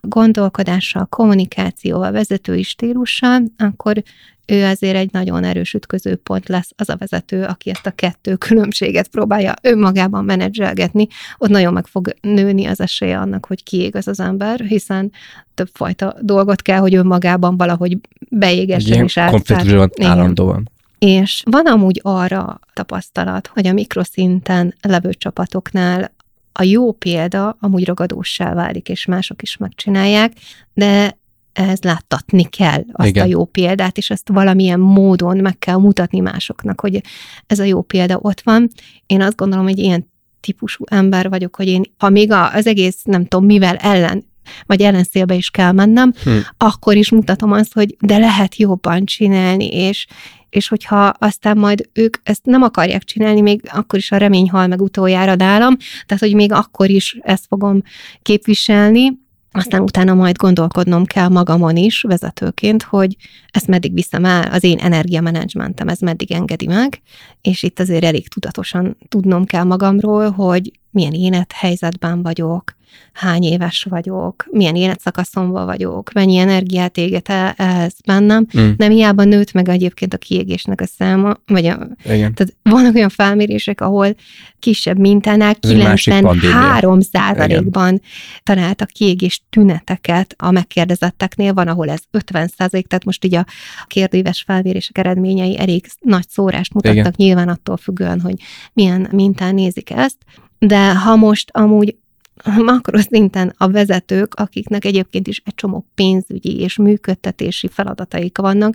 [0.00, 4.02] gondolkodással, kommunikációval, vezetői stílussal, akkor
[4.46, 9.08] ő azért egy nagyon erős ütközőpont lesz az a vezető, aki ezt a kettő különbséget
[9.08, 11.06] próbálja önmagában menedzselgetni,
[11.38, 15.12] ott nagyon meg fog nőni az esélye annak, hogy kiég az az ember, hiszen
[15.54, 17.98] többfajta dolgot kell, hogy önmagában valahogy
[18.30, 20.10] beégessen és át- konfliktus át- van igen.
[20.10, 20.70] állandóan.
[20.98, 26.14] És van amúgy arra tapasztalat, hogy a mikroszinten levő csapatoknál
[26.58, 30.32] a jó példa amúgy ragadóssá válik, és mások is megcsinálják,
[30.74, 31.18] de
[31.52, 33.24] ehhez láttatni kell azt Igen.
[33.24, 37.00] a jó példát, és ezt valamilyen módon meg kell mutatni másoknak, hogy
[37.46, 38.68] ez a jó példa ott van.
[39.06, 43.26] Én azt gondolom, hogy ilyen típusú ember vagyok, hogy én, ha még az egész, nem
[43.26, 44.24] tudom, mivel ellen
[44.66, 46.30] vagy ellenszélbe is kell mennem, Hm.
[46.56, 50.06] akkor is mutatom azt, hogy de lehet jobban csinálni, és,
[50.50, 54.66] és hogyha aztán majd ők ezt nem akarják csinálni, még akkor is a remény hal
[54.66, 55.76] meg utoljára nálam,
[56.06, 57.82] tehát hogy még akkor is ezt fogom
[58.22, 59.24] képviselni,
[59.56, 63.16] aztán utána majd gondolkodnom kell magamon is vezetőként, hogy
[63.50, 67.02] ezt meddig viszem el, az én energiamenedzsmentem, ez meddig engedi meg,
[67.40, 72.75] és itt azért elég tudatosan tudnom kell magamról, hogy milyen élethelyzetben vagyok,
[73.12, 78.46] hány éves vagyok, milyen életszakaszomban vagyok, mennyi energiát éget el ez bennem.
[78.58, 78.70] Mm.
[78.76, 82.34] Nem hiába nőtt meg egyébként a kiégésnek a száma, vagy a, Igen.
[82.34, 84.14] tehát vannak olyan felmérések, ahol
[84.58, 86.38] kisebb mintánál Ez egy másik pandémia.
[86.38, 88.00] 93 százalékban
[88.42, 93.46] találtak kiégés tüneteket a megkérdezetteknél, van, ahol ez 50 százalék, tehát most így a
[93.86, 97.14] kérdéves felmérések eredményei elég nagy szórást mutattak, Igen.
[97.16, 98.34] nyilván attól függően, hogy
[98.72, 100.16] milyen mintán nézik ezt,
[100.58, 101.96] de ha most amúgy
[102.44, 108.74] makroszinten a vezetők, akiknek egyébként is egy csomó pénzügyi és működtetési feladataik vannak,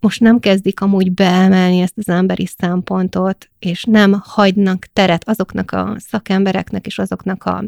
[0.00, 5.94] most nem kezdik amúgy beemelni ezt az emberi szempontot, és nem hagynak teret azoknak a
[5.98, 7.64] szakembereknek és azoknak a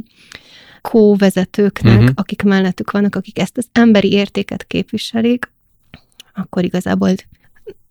[0.80, 2.11] kóvezetőknek, uh-huh.
[2.14, 5.53] akik mellettük vannak, akik ezt az emberi értéket képviselik,
[6.34, 7.09] akkor igazából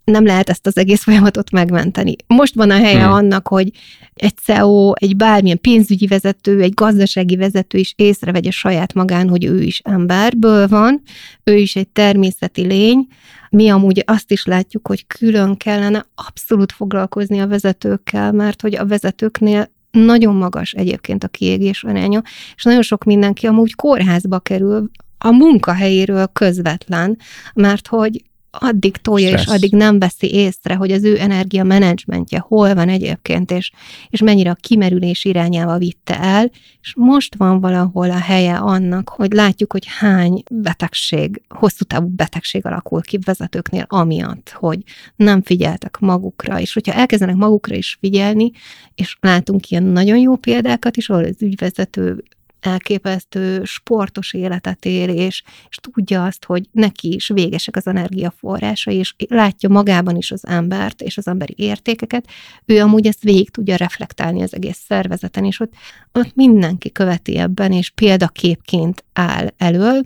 [0.10, 2.16] nem lehet ezt az egész folyamatot megmenteni.
[2.28, 3.12] Most van a helye Hmm.
[3.12, 3.72] annak, hogy
[4.14, 9.62] egy CEO, egy bármilyen pénzügyi vezető, egy gazdasági vezető is észrevegye saját magán, hogy ő
[9.62, 11.02] is emberből van,
[11.44, 13.08] ő is egy természeti lény.
[13.50, 18.86] Mi amúgy azt is látjuk, hogy külön kellene abszolút foglalkozni a vezetőkkel, mert hogy a
[18.86, 22.22] vezetőknél nagyon magas egyébként a kiégés aránya,
[22.56, 27.18] és nagyon sok mindenki amúgy kórházba kerül a munkahelyéről közvetlen,
[27.54, 29.46] mert hogy addig tolja, Stressz.
[29.46, 33.72] és addig nem veszi észre, hogy az ő energia menedzsmentje hol van egyébként, és,
[34.10, 39.32] és mennyire a kimerülés irányába vitte el, és most van valahol a helye annak, hogy
[39.32, 44.84] látjuk, hogy hány betegség, hosszú távú betegség alakul ki vezetőknél amiatt, hogy
[45.16, 48.52] nem figyeltek magukra, és hogyha elkezdenek magukra is figyelni,
[48.96, 52.24] és látunk ilyen nagyon jó példákat is, ahol az ügyvezető
[52.60, 59.16] elképesztő sportos életet él, és, és tudja azt, hogy neki is végesek az energiaforrásai, és
[59.28, 62.28] látja magában is az embert és az emberi értékeket,
[62.66, 65.74] ő amúgy ezt végig tudja reflektálni az egész szervezeten, és ott,
[66.12, 70.02] ott mindenki követi ebben, és példaképként áll elől,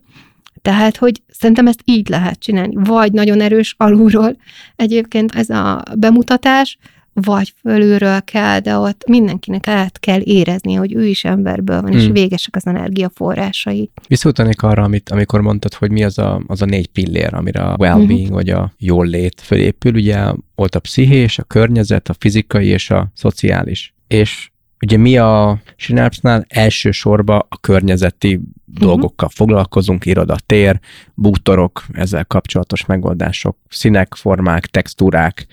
[0.63, 2.73] tehát, hogy szerintem ezt így lehet csinálni.
[2.75, 4.37] Vagy nagyon erős alulról.
[4.75, 6.77] Egyébként ez a bemutatás,
[7.13, 11.99] vagy fölülről kell, de ott mindenkinek át kell érezni, hogy ő is emberből van, hmm.
[11.99, 13.91] és végesek az energiaforrásai.
[14.07, 17.75] Visszautanék arra, amit, amikor mondtad, hogy mi az a, az a négy pillér, amire a
[17.79, 18.35] well-being, uh-huh.
[18.35, 23.11] vagy a jól lét fölépül, ugye ott a pszichés, a környezet, a fizikai és a
[23.13, 23.93] szociális.
[24.07, 24.51] És
[24.81, 28.49] ugye mi a Synapse-nál elsősorban a környezeti uh-huh.
[28.79, 30.79] dolgokkal foglalkozunk, irodatér,
[31.13, 35.47] bútorok, ezzel kapcsolatos megoldások, színek, formák, textúrák,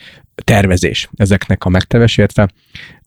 [0.45, 2.49] tervezés ezeknek a megtevesértve,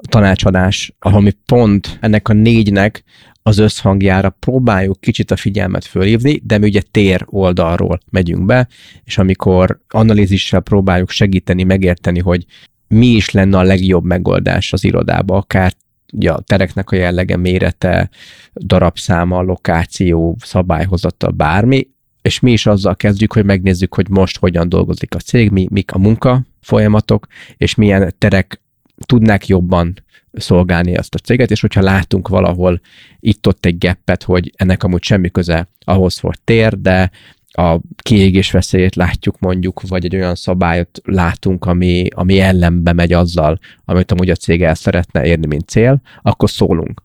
[0.10, 3.04] tanácsadás, ahol mi pont ennek a négynek
[3.42, 8.68] az összhangjára próbáljuk kicsit a figyelmet fölhívni, de mi ugye tér oldalról megyünk be,
[9.04, 12.46] és amikor analízissel próbáljuk segíteni, megérteni, hogy
[12.88, 15.74] mi is lenne a legjobb megoldás az irodába, akár
[16.14, 18.10] ugye a tereknek a jellege, mérete,
[18.54, 21.88] darabszáma, lokáció, szabályhozata, bármi,
[22.22, 25.92] és mi is azzal kezdjük, hogy megnézzük, hogy most hogyan dolgozik a cég, mi, mik
[25.92, 28.62] a munka folyamatok, és milyen terek
[29.06, 29.94] tudnák jobban
[30.32, 32.82] szolgálni azt a céget, és hogyha látunk valahol
[33.20, 37.12] itt-ott egy geppet, hogy ennek amúgy semmi köze ahhoz, hogy tér, de
[37.56, 43.60] a kiégés veszélyét látjuk mondjuk, vagy egy olyan szabályot látunk, ami, ami ellenbe megy azzal,
[43.86, 47.02] amit amúgy a cég el szeretne érni, mint cél, akkor szólunk.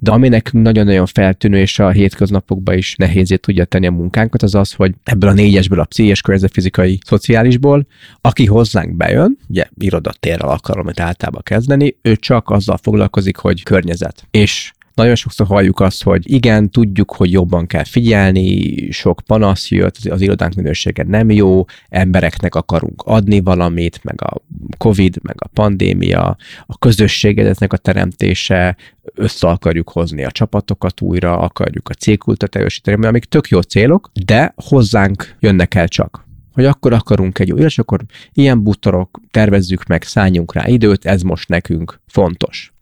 [0.00, 4.54] De ami nekünk nagyon-nagyon feltűnő, és a hétköznapokban is nehézé tudja tenni a munkánkat, az
[4.54, 6.22] az, hogy ebből a négyesből, a pszichés,
[6.52, 7.86] fizikai, szociálisból,
[8.20, 14.26] aki hozzánk bejön, ugye irodatérrel akarom amit általában kezdeni, ő csak azzal foglalkozik, hogy környezet.
[14.30, 19.96] És nagyon sokszor halljuk azt, hogy igen, tudjuk, hogy jobban kell figyelni, sok panasz jött,
[20.10, 24.42] az irodánk minősége nem jó, embereknek akarunk adni valamit, meg a
[24.78, 26.36] Covid, meg a pandémia,
[26.66, 28.76] a közösségedetnek a teremtése,
[29.14, 34.52] össze akarjuk hozni a csapatokat újra, akarjuk a cégkultat erősíteni, amik tök jó célok, de
[34.56, 38.00] hozzánk jönnek el csak hogy akkor akarunk egy új, és akkor
[38.32, 42.72] ilyen butorok, tervezzük meg, szálljunk rá időt, ez most nekünk fontos.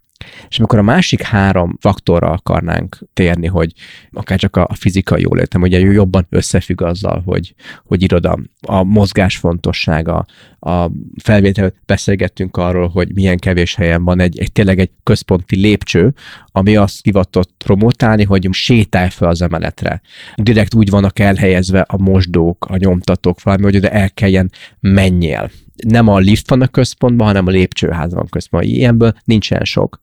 [0.49, 3.73] És amikor a másik három faktorra akarnánk térni, hogy
[4.13, 7.55] akár csak a fizikai jólétem, ugye jobban összefügg azzal, hogy,
[7.85, 10.27] hogy iroda, a mozgás fontossága,
[10.61, 10.91] a
[11.23, 16.15] felvétel beszélgettünk arról, hogy milyen kevés helyen van egy, egy tényleg egy központi lépcső,
[16.57, 20.01] ami azt hivatott promotálni, hogy sétálj fel az emeletre.
[20.35, 24.51] Direkt úgy vannak elhelyezve a mosdók, a nyomtatók, valami, hogy oda el kelljen
[24.81, 28.73] menjél nem a lift van a központban, hanem a lépcsőház van központban.
[28.73, 30.01] Ilyenből nincsen sok.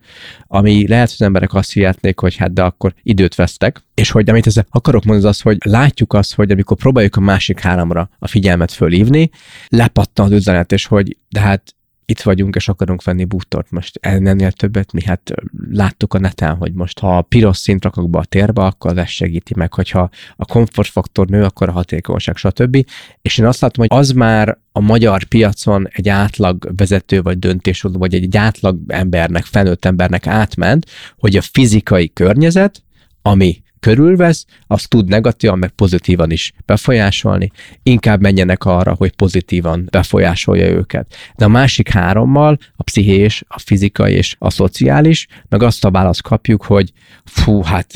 [0.48, 4.30] Ami lehet, hogy az emberek azt hihetnék, hogy hát de akkor időt vesztek, és hogy
[4.30, 8.28] amit ezzel akarok mondani, az hogy látjuk azt, hogy amikor próbáljuk a másik háromra a
[8.28, 9.30] figyelmet fölhívni,
[9.68, 11.76] lepattan az üzenet, és hogy de hát
[12.06, 13.72] itt vagyunk, és akarunk venni bútort.
[13.72, 15.34] Most ennél többet mi hát
[15.72, 19.08] láttuk a neten, hogy most ha a piros szint rakok be a térbe, akkor ez
[19.08, 22.86] segíti meg, hogyha a komfortfaktor nő, akkor a hatékonyság, stb.
[23.22, 27.98] És én azt látom, hogy az már a magyar piacon egy átlag vezető vagy döntéshozó,
[27.98, 30.86] vagy egy átlag embernek, felnőtt embernek átment,
[31.18, 32.84] hogy a fizikai környezet,
[33.22, 37.52] ami körülvesz, azt tud negatívan, meg pozitívan is befolyásolni,
[37.84, 41.16] inkább menjenek arra, hogy pozitívan befolyásolja őket.
[41.36, 46.22] De a másik hárommal, a pszichés, a fizikai és a szociális, meg azt a választ
[46.22, 46.92] kapjuk, hogy
[47.24, 47.94] fú, hát,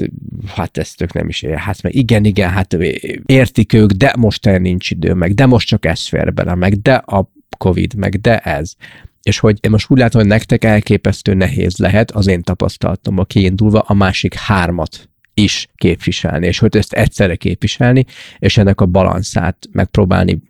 [0.56, 1.58] hát ezt ők nem is ér.
[1.58, 2.78] Hát meg igen, igen, hát
[3.26, 6.82] értik ők, de most el nincs idő, meg de most csak ez fér bele, meg
[6.82, 8.74] de a Covid, meg de ez
[9.22, 13.80] és hogy én most úgy látom, hogy nektek elképesztő nehéz lehet az én tapasztalatommal kiindulva
[13.80, 15.10] a másik hármat
[15.40, 18.06] is képviselni, és hogy ezt egyszerre képviselni,
[18.40, 20.42] és ennek a balanszát megpróbálni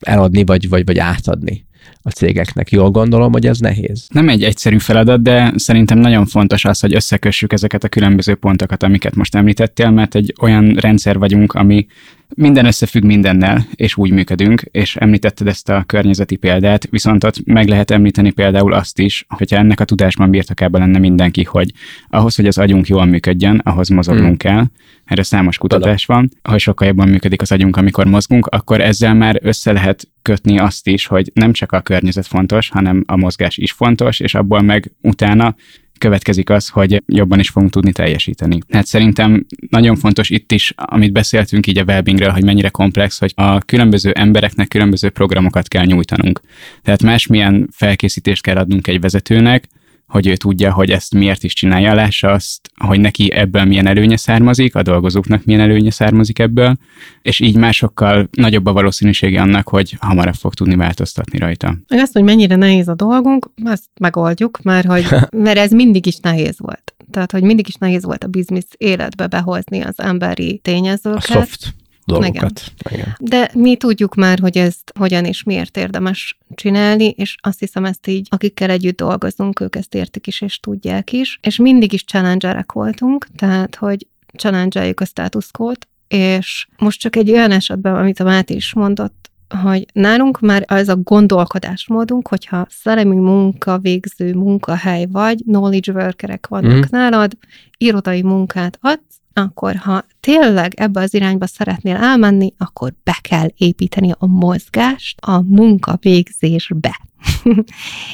[0.00, 1.66] eladni, vagy, vagy, vagy átadni
[2.02, 2.70] a cégeknek.
[2.70, 4.06] Jól gondolom, hogy ez nehéz.
[4.08, 8.82] Nem egy egyszerű feladat, de szerintem nagyon fontos az, hogy összekössük ezeket a különböző pontokat,
[8.82, 11.86] amiket most említettél, mert egy olyan rendszer vagyunk, ami
[12.34, 17.68] minden összefügg mindennel, és úgy működünk, és említetted ezt a környezeti példát, viszont ott meg
[17.68, 21.72] lehet említeni például azt is, hogyha ennek a tudásban birtokában lenne mindenki, hogy
[22.08, 24.52] ahhoz, hogy az agyunk jól működjön, ahhoz mozognunk hmm.
[24.52, 24.64] kell,
[25.04, 29.38] erre számos kutatás van, ha sokkal jobban működik az agyunk, amikor mozgunk, akkor ezzel már
[29.42, 33.72] össze lehet kötni azt is, hogy nem csak a környezet fontos, hanem a mozgás is
[33.72, 35.54] fontos, és abból meg utána
[35.98, 38.58] következik az, hogy jobban is fogunk tudni teljesíteni.
[38.70, 43.32] Hát szerintem nagyon fontos itt is, amit beszéltünk így a wellbeingről, hogy mennyire komplex, hogy
[43.34, 46.40] a különböző embereknek különböző programokat kell nyújtanunk.
[46.82, 49.68] Tehát másmilyen felkészítést kell adnunk egy vezetőnek,
[50.06, 54.16] hogy ő tudja, hogy ezt miért is csinálja, lássa azt, hogy neki ebből milyen előnye
[54.16, 56.76] származik, a dolgozóknak milyen előnye származik ebből,
[57.22, 61.76] és így másokkal nagyobb a valószínűsége annak, hogy hamarabb fog tudni változtatni rajta.
[61.88, 65.06] Meg azt, hogy mennyire nehéz a dolgunk, azt megoldjuk, mert, hogy,
[65.44, 66.94] mert ez mindig is nehéz volt.
[67.10, 71.16] Tehát, hogy mindig is nehéz volt a biznisz életbe behozni az emberi tényezőket.
[71.16, 71.74] A soft
[72.06, 72.62] dolgokat.
[72.84, 73.00] Igen.
[73.00, 73.16] Igen.
[73.20, 78.06] De mi tudjuk már, hogy ezt hogyan és miért érdemes csinálni, és azt hiszem ezt
[78.06, 81.38] így, akikkel együtt dolgozunk, ők ezt értik is, és tudják is.
[81.42, 87.30] És mindig is challengerek voltunk, tehát, hogy challenge a status quo-t, és most csak egy
[87.30, 89.30] olyan esetben, amit a Máté is mondott,
[89.62, 96.76] hogy nálunk már az a gondolkodásmódunk, hogyha szellemi munka végző munkahely vagy, knowledge workerek vannak
[96.76, 96.88] mm.
[96.90, 97.32] nálad,
[97.78, 104.12] irodai munkát adsz, akkor ha tényleg ebbe az irányba szeretnél elmenni, akkor be kell építeni
[104.18, 107.00] a mozgást a munkavégzésbe.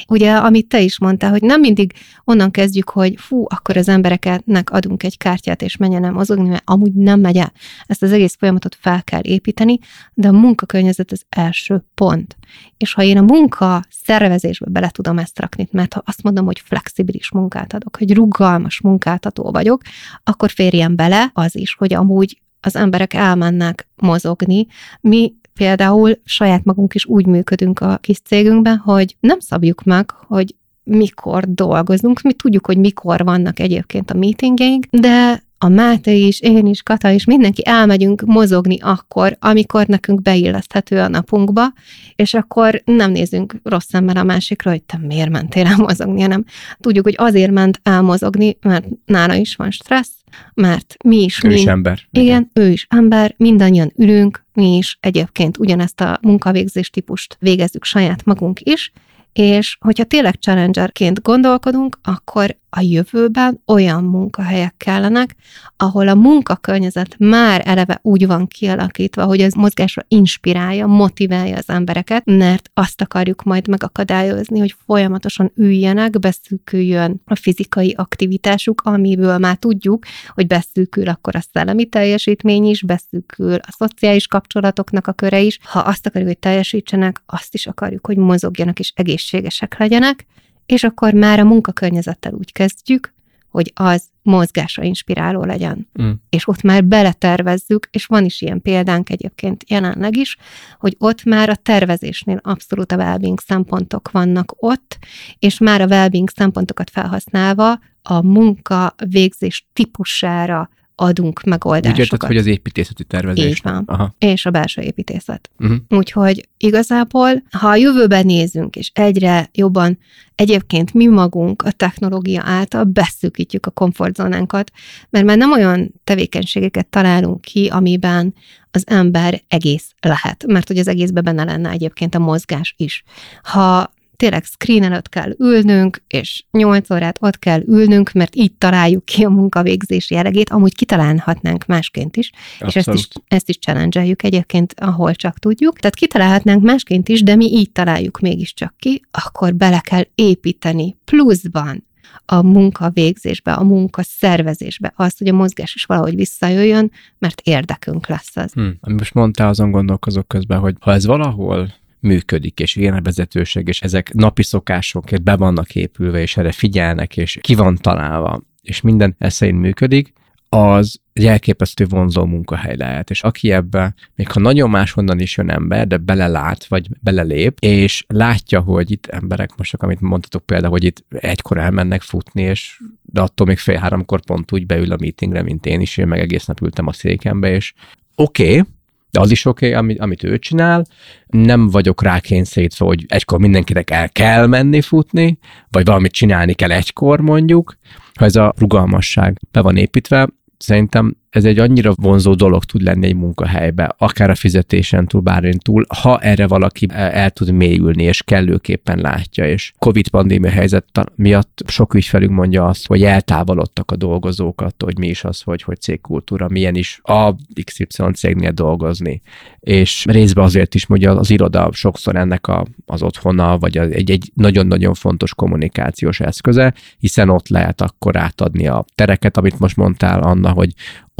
[0.07, 1.93] Ugye, amit te is mondtál, hogy nem mindig
[2.23, 6.63] onnan kezdjük, hogy fú, akkor az embereknek adunk egy kártyát, és menjen el mozogni, mert
[6.65, 7.53] amúgy nem megy el.
[7.85, 9.79] Ezt az egész folyamatot fel kell építeni,
[10.13, 12.37] de a munkakörnyezet az első pont.
[12.77, 16.59] És ha én a munka szervezésbe bele tudom ezt rakni, mert ha azt mondom, hogy
[16.59, 19.81] flexibilis munkát adok, hogy rugalmas munkáltató vagyok,
[20.23, 24.67] akkor férjen bele az is, hogy amúgy az emberek elmennek mozogni.
[25.01, 30.55] Mi például saját magunk is úgy működünk a kis cégünkben, hogy nem szabjuk meg, hogy
[30.83, 36.65] mikor dolgozunk, mi tudjuk, hogy mikor vannak egyébként a meetingeink, de a Máté is, én
[36.65, 41.73] is, Kata is, mindenki elmegyünk mozogni akkor, amikor nekünk beilleszthető a napunkba,
[42.15, 46.45] és akkor nem nézünk rossz szemmel a másikra, hogy te miért mentél el mozogni, hanem
[46.79, 51.43] tudjuk, hogy azért ment elmozogni, mert nála is van stressz, mert mi is...
[51.43, 51.99] Ő mi, is ember.
[52.11, 57.83] Igen, igen, ő is ember, mindannyian ülünk, mi is egyébként ugyanezt a munkavégzés típust végezzük
[57.83, 58.91] saját magunk is,
[59.33, 65.35] és hogyha tényleg challengerként gondolkodunk, akkor a jövőben olyan munkahelyek kellenek,
[65.77, 72.25] ahol a munkakörnyezet már eleve úgy van kialakítva, hogy az mozgásra inspirálja, motiválja az embereket,
[72.25, 80.05] mert azt akarjuk majd megakadályozni, hogy folyamatosan üljenek, beszűküljön a fizikai aktivitásuk, amiből már tudjuk,
[80.27, 85.59] hogy beszűkül akkor a szellemi teljesítmény is, beszűkül a szociális kapcsolatoknak a köre is.
[85.63, 88.91] Ha azt akarjuk, hogy teljesítsenek, azt is akarjuk, hogy mozogjanak és
[89.23, 90.25] egészségesek legyenek,
[90.65, 93.13] és akkor már a munkakörnyezettel úgy kezdjük,
[93.49, 95.89] hogy az mozgásra inspiráló legyen.
[96.01, 96.11] Mm.
[96.29, 100.37] És ott már beletervezzük, és van is ilyen példánk egyébként jelenleg is,
[100.79, 104.97] hogy ott már a tervezésnél abszolút a wellbeing szempontok vannak ott,
[105.39, 111.99] és már a wellbeing szempontokat felhasználva a munka végzés típusára adunk megoldásokat.
[111.99, 113.45] Úgy érted, hogy az építészeti tervezés.
[113.45, 113.83] Így van.
[113.85, 114.15] Aha.
[114.17, 115.49] És a belső építészet.
[115.59, 115.77] Uh-huh.
[115.89, 119.97] Úgyhogy igazából, ha a jövőben nézünk, és egyre jobban
[120.35, 124.71] egyébként mi magunk a technológia által beszűkítjük a komfortzónánkat,
[125.09, 128.33] mert már nem olyan tevékenységeket találunk ki, amiben
[128.71, 133.03] az ember egész lehet, mert hogy az egészben benne lenne egyébként a mozgás is.
[133.43, 133.93] Ha
[134.23, 139.23] tényleg screen előtt kell ülnünk, és 8 órát ott kell ülnünk, mert így találjuk ki
[139.23, 142.75] a munkavégzés jellegét, amúgy kitalálhatnánk másként is, Abszolút.
[142.75, 145.79] és ezt is, ezt is challenge egyébként, ahol csak tudjuk.
[145.79, 151.85] Tehát kitalálhatnánk másként is, de mi így találjuk mégiscsak ki, akkor bele kell építeni pluszban
[152.25, 158.07] a munka végzésbe, a munka szervezésbe, azt, hogy a mozgás is valahogy visszajöjjön, mert érdekünk
[158.07, 158.53] lesz az.
[158.53, 158.77] Hmm.
[158.81, 163.81] Most mondtál, azon gondolkozok közben, hogy ha ez valahol működik, és ilyen a vezetőség, és
[163.81, 169.15] ezek napi szokásokért be vannak épülve, és erre figyelnek, és ki van találva, és minden
[169.17, 170.13] ez szerint működik,
[170.49, 175.49] az egy elképesztő vonzó munkahely lehet, és aki ebbe, még ha nagyon máshonnan is jön
[175.49, 180.83] ember, de belelát, vagy belelép, és látja, hogy itt emberek, most amit mondtatok például, hogy
[180.83, 185.41] itt egykor elmennek futni, és de attól még fél háromkor pont úgy beül a meetingre,
[185.41, 187.73] mint én is, én meg egész nap ültem a székembe, és
[188.15, 188.72] oké, okay,
[189.13, 190.85] de az is oké, okay, amit, amit ő csinál.
[191.27, 195.37] Nem vagyok rá kényszerítve, hogy egykor mindenkinek el kell menni futni,
[195.69, 197.77] vagy valamit csinálni kell egykor mondjuk.
[198.13, 203.05] Ha ez a rugalmasság be van építve, szerintem ez egy annyira vonzó dolog tud lenni
[203.05, 208.23] egy munkahelybe, akár a fizetésen túl, bármint túl, ha erre valaki el tud mélyülni, és
[208.23, 214.61] kellőképpen látja, és Covid pandémia helyzet miatt sok ügyfelünk mondja azt, hogy eltávolodtak a dolgozók
[214.61, 219.21] attól, hogy mi is az, hogy, hogy cégkultúra, milyen is a XY cégnél dolgozni.
[219.59, 224.31] És részben azért is mondja az iroda sokszor ennek a, az otthona, vagy egy, egy
[224.33, 230.51] nagyon-nagyon fontos kommunikációs eszköze, hiszen ott lehet akkor átadni a tereket, amit most mondtál, Anna,
[230.51, 230.73] hogy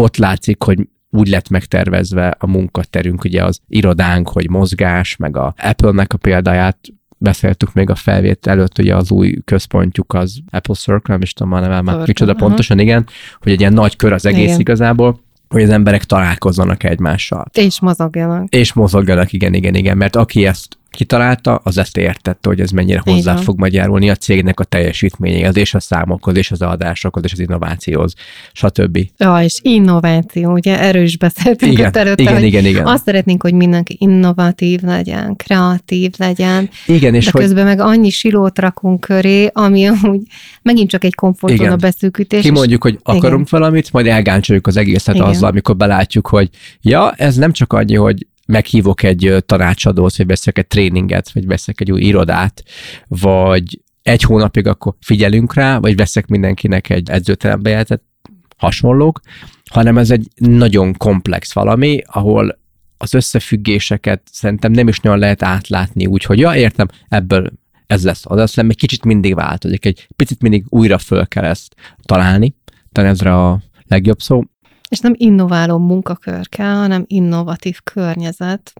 [0.03, 5.53] ott látszik, hogy úgy lett megtervezve a munkaterünk, ugye az irodánk, hogy mozgás, meg a
[5.57, 6.77] Apple-nek a példáját
[7.17, 11.53] beszéltük még a felvét előtt, ugye az új központjuk az Apple Circle, nem is tudom
[11.53, 13.05] a neve, már micsoda pontosan, igen,
[13.41, 14.59] hogy egy ilyen nagy kör az egész igen.
[14.59, 17.45] igazából, hogy az emberek találkozzanak egymással.
[17.53, 18.53] És mozogjanak.
[18.53, 23.01] És mozogjanak, igen, igen, igen, mert aki ezt kitalálta, az ezt értette, hogy ez mennyire
[23.03, 27.31] hozzá fog majd járulni a cégnek a teljesítményéhez, és a számokhoz, és az adásokhoz, és
[27.31, 28.13] az innovációhoz,
[28.53, 28.99] stb.
[29.17, 32.85] Ja, és innováció, ugye erről is beszéltünk igen, itt előtte, igen, igen, igen.
[32.85, 37.41] azt szeretnénk, hogy mindenki innovatív legyen, kreatív legyen, igen, és de hogy...
[37.41, 40.21] közben meg annyi silót rakunk köré, ami amúgy
[40.61, 41.15] megint csak egy
[41.71, 42.41] a beszűkítés.
[42.41, 43.59] Ki mondjuk, hogy akarunk igen.
[43.59, 45.27] valamit, majd elgáncsoljuk az egészet igen.
[45.27, 46.49] azzal, amikor belátjuk, hogy
[46.81, 51.81] ja, ez nem csak annyi, hogy meghívok egy tanácsadót, vagy veszek egy tréninget, vagy veszek
[51.81, 52.63] egy új irodát,
[53.07, 58.03] vagy egy hónapig akkor figyelünk rá, vagy veszek mindenkinek egy edzőterembe jelzett,
[58.57, 59.19] hasonlók,
[59.71, 62.59] hanem ez egy nagyon komplex valami, ahol
[62.97, 67.51] az összefüggéseket szerintem nem is nagyon lehet átlátni, úgyhogy ja, értem, ebből
[67.87, 71.75] ez lesz, az lesz, egy kicsit mindig változik, egy picit mindig újra föl kell ezt
[72.01, 72.55] találni,
[72.91, 74.43] talán ezre a legjobb szó,
[74.93, 78.73] és nem innováló munkakör kell, hanem innovatív környezet,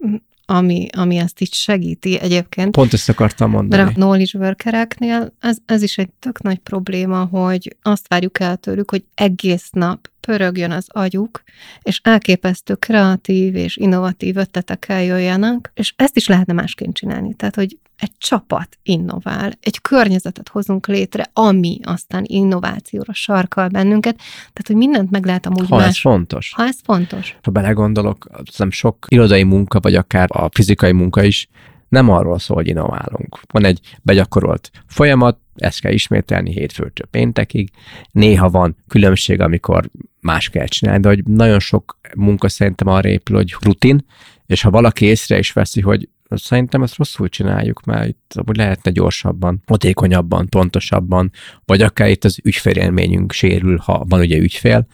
[0.45, 2.71] ami, ami ezt így segíti egyébként.
[2.71, 3.81] Pont ezt akartam mondani.
[3.83, 8.57] Mert a knowledge workereknél ez, ez is egy tök nagy probléma, hogy azt várjuk el
[8.57, 11.43] tőlük, hogy egész nap pörögjön az agyuk,
[11.81, 17.33] és elképesztő kreatív és innovatív ötletekkel jöjjenek, és ezt is lehetne másként csinálni.
[17.33, 24.67] Tehát, hogy egy csapat innovál, egy környezetet hozunk létre, ami aztán innovációra sarkal bennünket, tehát,
[24.67, 25.87] hogy mindent meg lehet amúgy ha más.
[25.87, 26.53] ez fontos.
[26.55, 27.37] Ha ez fontos.
[27.41, 31.47] Ha belegondolok, nem sok irodai munka, vagy akár a fizikai munka is
[31.89, 33.39] nem arról szól, hogy innoválunk.
[33.51, 37.71] Van egy begyakorolt folyamat, ezt kell ismételni hétfőtől péntekig.
[38.11, 39.89] Néha van különbség, amikor
[40.23, 44.05] más kell csinálni, de hogy nagyon sok munka szerintem arra épül, hogy rutin,
[44.45, 48.91] és ha valaki észre is veszi, hogy szerintem ezt rosszul csináljuk, mert itt hogy lehetne
[48.91, 51.31] gyorsabban, hatékonyabban, pontosabban,
[51.65, 54.87] vagy akár itt az ügyfélélményünk sérül, ha van ugye ügyfél,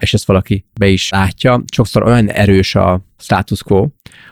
[0.00, 1.62] és ezt valaki be is látja.
[1.72, 3.88] Sokszor olyan erős a status quo,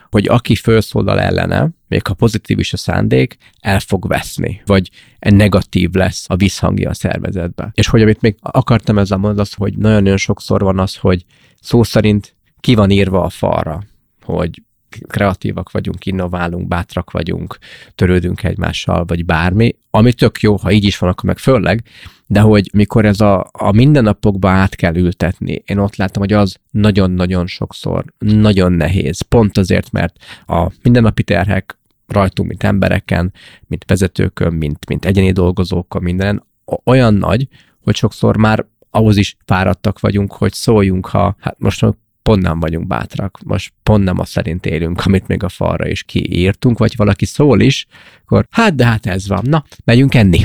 [0.09, 4.89] hogy aki felszólal ellene, még ha pozitív is a szándék, el fog veszni, vagy
[5.19, 7.71] negatív lesz a visszhangja a szervezetbe.
[7.73, 11.25] És hogy amit még akartam ezzel mondani, az, hogy nagyon-nagyon sokszor van az, hogy
[11.61, 13.83] szó szerint ki van írva a falra,
[14.21, 14.61] hogy
[15.07, 17.57] kreatívak vagyunk, innoválunk, bátrak vagyunk,
[17.95, 21.83] törődünk egymással, vagy bármi, ami tök jó, ha így is van, akkor meg fölleg,
[22.27, 26.57] de hogy mikor ez a, a mindennapokba át kell ültetni, én ott láttam, hogy az
[26.71, 30.15] nagyon-nagyon sokszor nagyon nehéz, pont azért, mert
[30.45, 31.77] a mindennapi terhek
[32.07, 33.33] rajtunk, mint embereken,
[33.67, 36.43] mint vezetőkön, mint, mint egyéni dolgozókon, minden
[36.83, 37.47] olyan nagy,
[37.83, 41.83] hogy sokszor már ahhoz is fáradtak vagyunk, hogy szóljunk, ha hát most
[42.23, 46.03] pont nem vagyunk bátrak, most pont nem a szerint élünk, amit még a falra is
[46.03, 47.85] kiírtunk, vagy valaki szól is,
[48.23, 50.41] akkor hát de hát ez van, na, megyünk enni.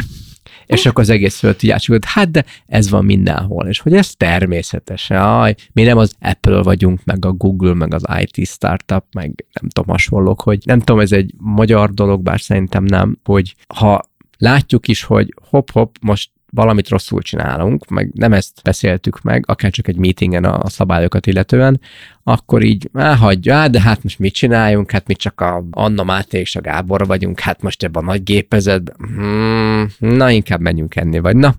[0.67, 1.55] És akkor az egész föl
[1.87, 5.11] hogy hát de ez van mindenhol, és hogy ez természetes.
[5.11, 9.71] Aj, mi nem az Apple vagyunk, meg a Google, meg az IT startup, meg nem
[9.71, 14.89] tudom, hasonlók, hogy nem tudom, ez egy magyar dolog, bár szerintem nem, hogy ha látjuk
[14.89, 19.97] is, hogy hop-hop, most valamit rosszul csinálunk, meg nem ezt beszéltük meg, akár csak egy
[19.97, 21.81] meetingen a, szabályokat illetően,
[22.23, 26.39] akkor így hagyja, á, de hát most mit csináljunk, hát mi csak a Anna Máté
[26.39, 31.19] és a Gábor vagyunk, hát most ebben a nagy gépezetben, hmm, na inkább menjünk enni,
[31.19, 31.55] vagy na,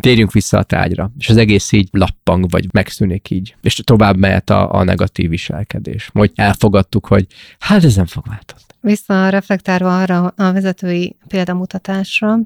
[0.00, 4.50] térjünk vissza a tárgyra, és az egész így lappang, vagy megszűnik így, és tovább mehet
[4.50, 6.10] a, a negatív viselkedés.
[6.12, 7.26] Hogy elfogadtuk, hogy
[7.58, 8.64] hát ez nem fog változni.
[8.80, 12.38] Visszareflektálva arra a vezetői példamutatásra,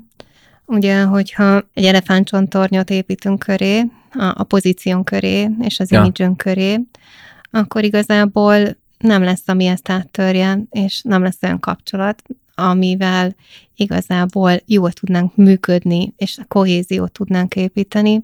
[0.70, 3.80] Ugye, hogyha egy elefántcsontornyot építünk köré,
[4.12, 6.00] a, a pozíción köré és az ja.
[6.00, 6.80] imidzsön köré,
[7.50, 12.22] akkor igazából nem lesz, ami ezt áttörje, és nem lesz olyan kapcsolat,
[12.54, 13.34] amivel
[13.76, 18.22] igazából jól tudnánk működni, és a kohéziót tudnánk építeni.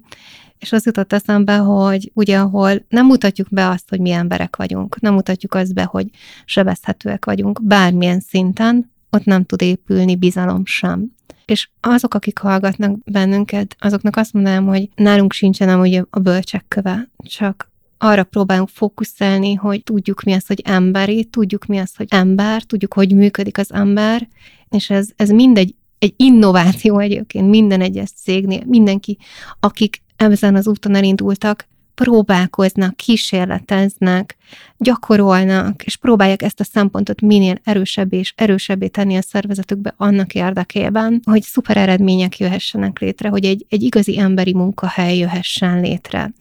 [0.59, 4.99] És az jutott eszembe, hogy ugye, ahol nem mutatjuk be azt, hogy mi emberek vagyunk,
[4.99, 6.07] nem mutatjuk azt be, hogy
[6.45, 11.13] sebezhetőek vagyunk bármilyen szinten, ott nem tud épülni bizalom sem.
[11.45, 17.09] És azok, akik hallgatnak bennünket, azoknak azt mondanám, hogy nálunk sincsen amúgy a bölcsek köve,
[17.17, 22.63] csak arra próbálunk fókuszálni, hogy tudjuk mi az, hogy emberi, tudjuk mi az, hogy ember,
[22.63, 24.27] tudjuk, hogy működik az ember,
[24.69, 29.17] és ez, ez mindegy, egy innováció egyébként minden egyes cégnél, mindenki,
[29.59, 34.37] akik ezen az úton elindultak, próbálkoznak, kísérleteznek,
[34.77, 41.21] gyakorolnak, és próbálják ezt a szempontot minél erősebbé és erősebbé tenni a szervezetükbe annak érdekében,
[41.23, 46.33] hogy szuper eredmények jöhessenek létre, hogy egy, egy igazi emberi munkahely jöhessen létre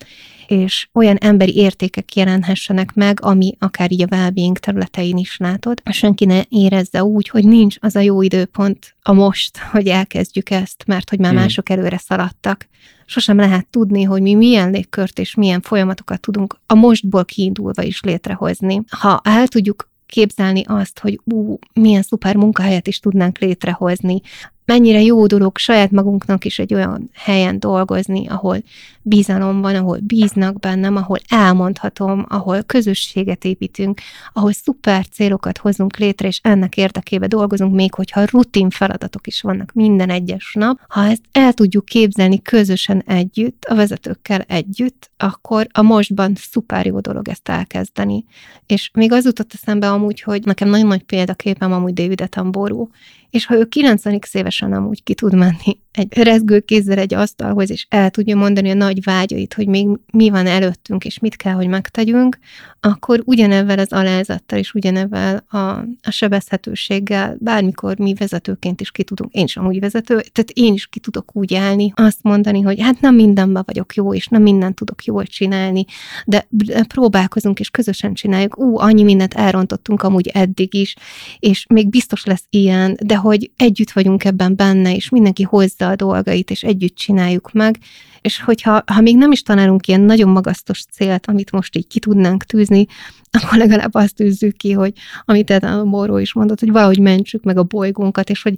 [0.46, 5.82] és olyan emberi értékek jelenhessenek meg, ami akár így a well területein is látod.
[5.90, 10.84] Senki ne érezze úgy, hogy nincs az a jó időpont a most, hogy elkezdjük ezt,
[10.86, 11.40] mert hogy már hmm.
[11.40, 12.68] mások előre szaladtak.
[13.06, 17.93] Sosem lehet tudni, hogy mi milyen légkört és milyen folyamatokat tudunk a mostból kiindulva is
[18.00, 18.82] létrehozni.
[18.90, 24.20] Ha el tudjuk képzelni azt, hogy ú, milyen szuper munkahelyet is tudnánk létrehozni,
[24.64, 28.62] mennyire jó dolog saját magunknak is egy olyan helyen dolgozni, ahol
[29.02, 34.00] bizalom van, ahol bíznak bennem, ahol elmondhatom, ahol közösséget építünk,
[34.32, 39.72] ahol szuper célokat hozunk létre, és ennek érdekében dolgozunk, még hogyha rutin feladatok is vannak
[39.72, 40.80] minden egyes nap.
[40.88, 47.00] Ha ezt el tudjuk képzelni közösen együtt, a vezetőkkel együtt, akkor a mostban szuper jó
[47.00, 48.24] dolog ezt elkezdeni.
[48.66, 52.90] És még az jutott eszembe amúgy, hogy nekem nagyon nagy példaképem amúgy David Attenborough,
[53.34, 57.86] és ha ő 90 évesen amúgy ki tud menni egy rezgő kézzel egy asztalhoz, és
[57.88, 61.66] el tudja mondani a nagy vágyait, hogy még mi van előttünk, és mit kell, hogy
[61.66, 62.38] megtegyünk,
[62.80, 65.58] akkor ugyanebben az alázattal, és ugyanebben a,
[66.02, 70.86] a sebezhetőséggel bármikor mi vezetőként is ki tudunk, én is amúgy vezető, tehát én is
[70.86, 74.74] ki tudok úgy állni, azt mondani, hogy hát nem mindenben vagyok jó, és nem mindent
[74.74, 75.84] tudok jól csinálni,
[76.24, 76.46] de
[76.88, 78.58] próbálkozunk, és közösen csináljuk.
[78.58, 80.94] Ú, annyi mindent elrontottunk amúgy eddig is,
[81.38, 85.96] és még biztos lesz ilyen, de hogy együtt vagyunk ebben benne, és mindenki hozza a
[85.96, 87.78] dolgait, és együtt csináljuk meg,
[88.20, 91.98] és hogyha ha még nem is tanálunk ilyen nagyon magasztos célt, amit most így ki
[91.98, 92.86] tudnánk tűzni,
[93.30, 94.92] akkor legalább azt tűzzük ki, hogy
[95.24, 98.56] amit a Moró is mondott, hogy valahogy mentsük meg a bolygónkat, és hogy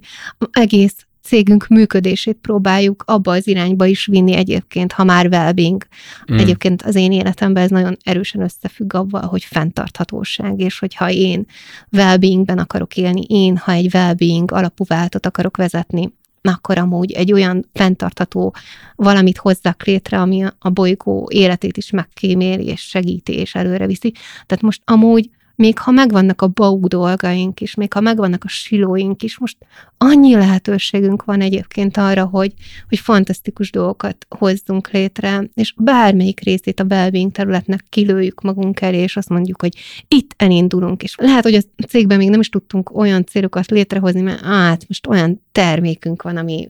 [0.51, 5.87] egész cégünk működését próbáljuk abba az irányba is vinni egyébként, ha már well-being.
[6.31, 6.37] Mm.
[6.37, 11.45] Egyébként az én életemben ez nagyon erősen összefügg avval, hogy fenntarthatóság, és hogyha én
[11.91, 17.69] well-beingben akarok élni, én, ha egy well-being alapú váltot akarok vezetni, akkor amúgy egy olyan
[17.73, 18.55] fenntartható
[18.95, 24.13] valamit hozzak létre, ami a bolygó életét is megkíméli, és segíti, és előre viszi.
[24.45, 29.23] Tehát most amúgy még ha megvannak a bau dolgaink is, még ha megvannak a silóink
[29.23, 29.57] is, most
[29.97, 32.53] annyi lehetőségünk van egyébként arra, hogy,
[32.89, 39.17] hogy fantasztikus dolgokat hozzunk létre, és bármelyik részét a belving területnek kilőjük magunk elé, és
[39.17, 39.77] azt mondjuk, hogy
[40.07, 44.43] itt elindulunk, és lehet, hogy a cégben még nem is tudtunk olyan célokat létrehozni, mert
[44.43, 46.69] át most olyan termékünk van, ami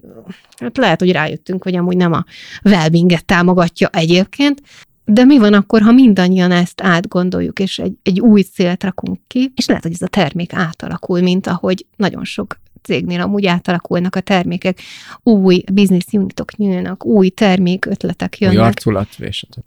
[0.57, 2.25] hát lehet, hogy rájöttünk, hogy amúgy nem a
[2.63, 4.61] wellbinget támogatja egyébként,
[5.09, 9.51] de mi van akkor, ha mindannyian ezt átgondoljuk, és egy, egy új célt rakunk ki,
[9.55, 14.19] és lehet, hogy ez a termék átalakul, mint ahogy nagyon sok cégnél amúgy átalakulnak a
[14.19, 14.79] termékek,
[15.23, 18.57] új business unitok nyílnak, új termék ötletek jönnek.
[18.57, 19.07] Új arculat,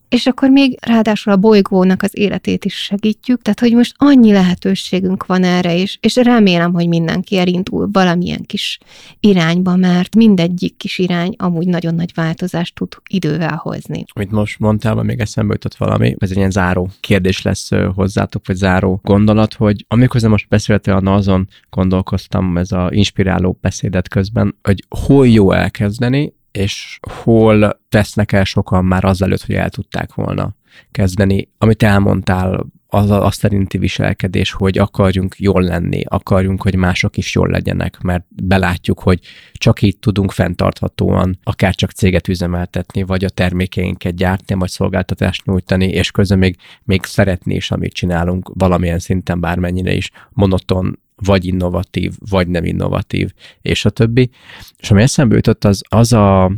[0.08, 5.26] és akkor még ráadásul a bolygónak az életét is segítjük, tehát hogy most annyi lehetőségünk
[5.26, 8.78] van erre, és, és remélem, hogy mindenki elindul valamilyen kis
[9.20, 14.04] irányba, mert mindegyik kis irány amúgy nagyon nagy változást tud idővel hozni.
[14.12, 18.56] Amit most mondtál, még eszembe jutott valami, ez egy ilyen záró kérdés lesz hozzátok, vagy
[18.56, 25.28] záró gondolat, hogy amikor most beszéltél, azon gondolkoztam, ez a inspiráló beszédet közben, hogy hol
[25.28, 30.54] jó elkezdeni, és hol tesznek el sokan már azelőtt, hogy el tudták volna
[30.90, 31.48] kezdeni.
[31.58, 37.34] Amit elmondtál, az a, a szerinti viselkedés, hogy akarjunk jól lenni, akarjunk, hogy mások is
[37.34, 39.20] jól legyenek, mert belátjuk, hogy
[39.52, 45.88] csak így tudunk fenntarthatóan akár csak céget üzemeltetni, vagy a termékeinket gyártni, vagy szolgáltatást nyújtani,
[45.88, 52.12] és közben még, még szeretni is, amit csinálunk, valamilyen szinten bármennyire is monoton vagy innovatív,
[52.30, 54.30] vagy nem innovatív, és a többi.
[54.78, 56.52] És ami eszembe jutott, az az a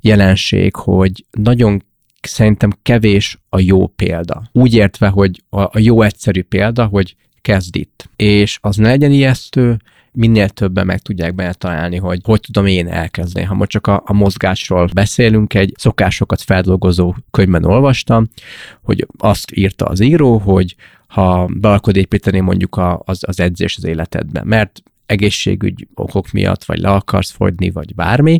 [0.00, 1.82] jelenség, hogy nagyon
[2.22, 4.42] szerintem kevés a jó példa.
[4.52, 8.10] Úgy értve, hogy a, a jó egyszerű példa, hogy kezd itt.
[8.16, 9.76] És az ne legyen ijesztő,
[10.12, 13.46] minél többen meg tudják benne találni, hogy hogy tudom én elkezdeni.
[13.46, 18.28] Ha most csak a, a mozgásról beszélünk, egy szokásokat feldolgozó könyvben olvastam,
[18.82, 20.74] hogy azt írta az író, hogy
[21.12, 26.64] ha be akarod építeni mondjuk a, az, az edzés az életedbe, mert egészségügy okok miatt,
[26.64, 28.38] vagy le akarsz fogyni, vagy bármi,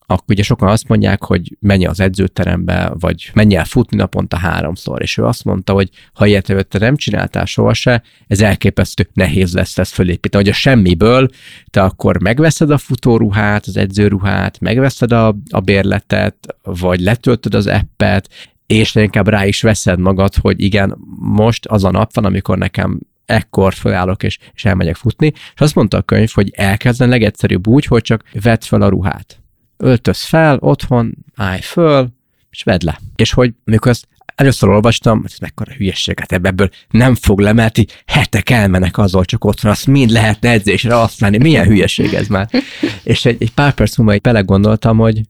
[0.00, 5.02] akkor ugye sokan azt mondják, hogy menj az edzőterembe, vagy menj el futni naponta háromszor,
[5.02, 9.54] és ő azt mondta, hogy ha ilyet előtte nem csináltál soha se, ez elképesztő nehéz
[9.54, 11.28] lesz ezt fölépíteni, hogy a semmiből
[11.70, 18.28] te akkor megveszed a futóruhát, az edzőruhát, megveszed a, a bérletet, vagy letöltöd az appet,
[18.68, 23.00] és inkább rá is veszed magad, hogy igen, most az a nap van, amikor nekem
[23.26, 27.84] ekkor felállok, és, és elmegyek futni, és azt mondta a könyv, hogy elkezden legegyszerűbb úgy,
[27.84, 29.40] hogy csak vedd fel a ruhát.
[29.76, 32.08] Öltöz fel, otthon, állj föl,
[32.50, 33.00] és vedd le.
[33.16, 37.78] És hogy amikor ezt először olvastam, ez mekkora hülyeség, hát ebből nem fog le, mert
[37.78, 41.38] így hetek elmenek azzal csak otthon, azt mind lehetne edzésre használni.
[41.38, 42.48] Milyen hülyeség ez már.
[43.02, 45.20] És egy, egy pár perc múlva belegondoltam, hogy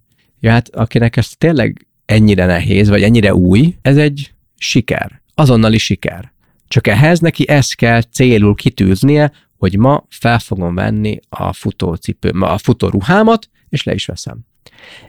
[0.40, 5.22] ja, hát akinek ez tényleg ennyire nehéz, vagy ennyire új, ez egy siker.
[5.34, 6.32] Azonnali siker.
[6.68, 12.58] Csak ehhez neki ezt kell célul kitűznie, hogy ma fel fogom venni a futócipő, a
[12.58, 14.38] futóruhámat, és le is veszem.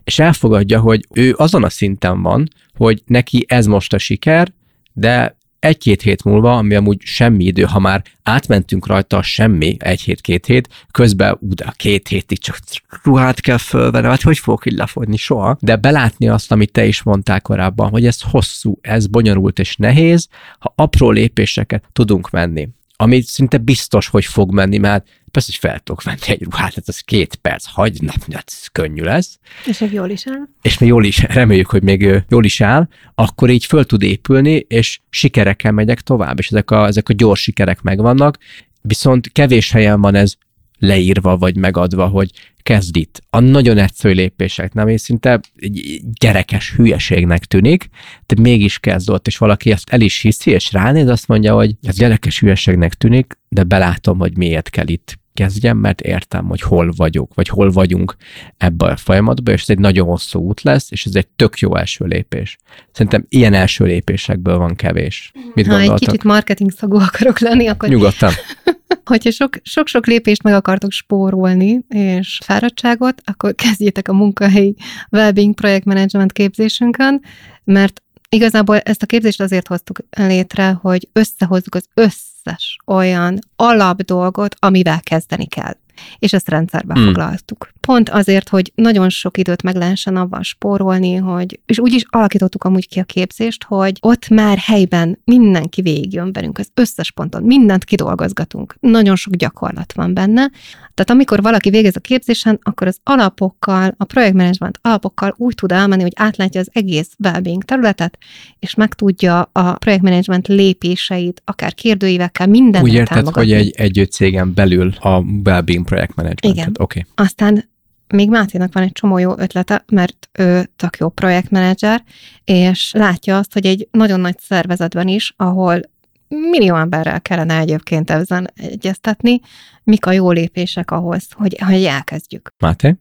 [0.04, 4.54] És elfogadja, hogy ő azon a szinten van, hogy neki ez most a siker,
[4.94, 10.70] de egy-két hét múlva, ami amúgy semmi idő, ha már átmentünk rajta, semmi, egy hét,
[10.92, 12.58] közben ú, a két hétig csak
[13.04, 15.18] ruhát kell fölvenni, hát hogy fogok így lefogyni?
[15.18, 15.58] Soha.
[15.60, 20.28] De belátni azt, amit te is mondtál korábban, hogy ez hosszú, ez bonyolult és nehéz,
[20.60, 22.70] ha apró lépéseket tudunk menni
[23.02, 26.88] ami szinte biztos, hogy fog menni, mert persze, hogy fel tudok venni egy ruhát, hát
[26.88, 28.14] az két perc, hagy, na,
[28.46, 29.40] ez könnyű lesz.
[29.66, 30.48] És még jól is áll.
[30.62, 34.66] És még jól is, reméljük, hogy még jól is áll, akkor így föl tud épülni,
[34.68, 38.38] és sikerekkel megyek tovább, és ezek a, ezek a gyors sikerek megvannak,
[38.82, 40.34] viszont kevés helyen van ez
[40.80, 42.32] leírva vagy megadva, hogy
[42.62, 43.22] kezd itt.
[43.30, 44.88] A nagyon egyszerű lépések, nem?
[44.88, 47.90] És szinte egy gyerekes hülyeségnek tűnik,
[48.26, 51.76] de mégis kezd ott, és valaki ezt el is hiszi, és ránéz, azt mondja, hogy
[51.82, 56.92] ez gyerekes hülyeségnek tűnik, de belátom, hogy miért kell itt kezdjem, mert értem, hogy hol
[56.96, 58.16] vagyok, vagy hol vagyunk
[58.58, 61.76] ebbe a folyamatban, és ez egy nagyon hosszú út lesz, és ez egy tök jó
[61.76, 62.58] első lépés.
[62.92, 65.32] Szerintem ilyen első lépésekből van kevés.
[65.54, 66.02] Mit ha gondoltak?
[66.02, 68.32] egy kicsit marketing szagú akarok lenni, akkor Nyugodtan.
[69.10, 74.76] hogyha sok, sok-sok lépést meg akartok spórolni, és fáradtságot, akkor kezdjétek a munkahelyi
[75.12, 77.22] wellbeing projektmenedzsment képzésünkön,
[77.64, 85.00] mert Igazából ezt a képzést azért hoztuk létre, hogy összehozzuk az összes olyan alapdolgot, amivel
[85.02, 85.76] kezdeni kell
[86.20, 87.06] és ezt rendszerbe hmm.
[87.06, 87.70] foglaltuk.
[87.80, 92.64] Pont azért, hogy nagyon sok időt meg lehessen avval spórolni, hogy, és úgy is alakítottuk
[92.64, 97.84] amúgy ki a képzést, hogy ott már helyben mindenki végigjön velünk, az összes ponton, mindent
[97.84, 98.76] kidolgozgatunk.
[98.80, 100.50] Nagyon sok gyakorlat van benne.
[100.94, 106.02] Tehát amikor valaki végez a képzésen, akkor az alapokkal, a projektmenedzsment alapokkal úgy tud elmenni,
[106.02, 108.18] hogy átlátja az egész wellbeing területet,
[108.60, 114.54] és meg tudja a projektmenedzsment lépéseit, akár kérdőívekkel, minden Úgy érted, hogy egy, egy cégen
[114.54, 116.56] belül a wellbeing projektmenedzsment.
[116.56, 116.72] Igen.
[116.80, 117.00] Oké.
[117.00, 117.26] Okay.
[117.26, 117.70] Aztán
[118.14, 122.04] még Máténak van egy csomó jó ötlete, mert ő tök jó projektmenedzser,
[122.44, 125.82] és látja azt, hogy egy nagyon nagy szervezetben is, ahol
[126.28, 129.40] millió emberrel kellene egyébként ezen egyeztetni,
[129.84, 132.54] mik a jó lépések ahhoz, hogy, hogy elkezdjük.
[132.58, 132.96] Máté?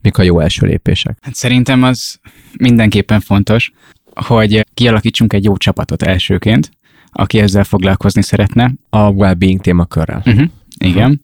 [0.00, 1.18] Mik a jó első lépések?
[1.20, 2.18] Hát szerintem az
[2.56, 3.72] mindenképpen fontos,
[4.14, 6.70] hogy kialakítsunk egy jó csapatot elsőként,
[7.12, 8.72] aki ezzel foglalkozni szeretne.
[8.90, 10.22] A well-being témakörrel.
[10.26, 10.48] Uh-huh.
[10.78, 11.20] Igen.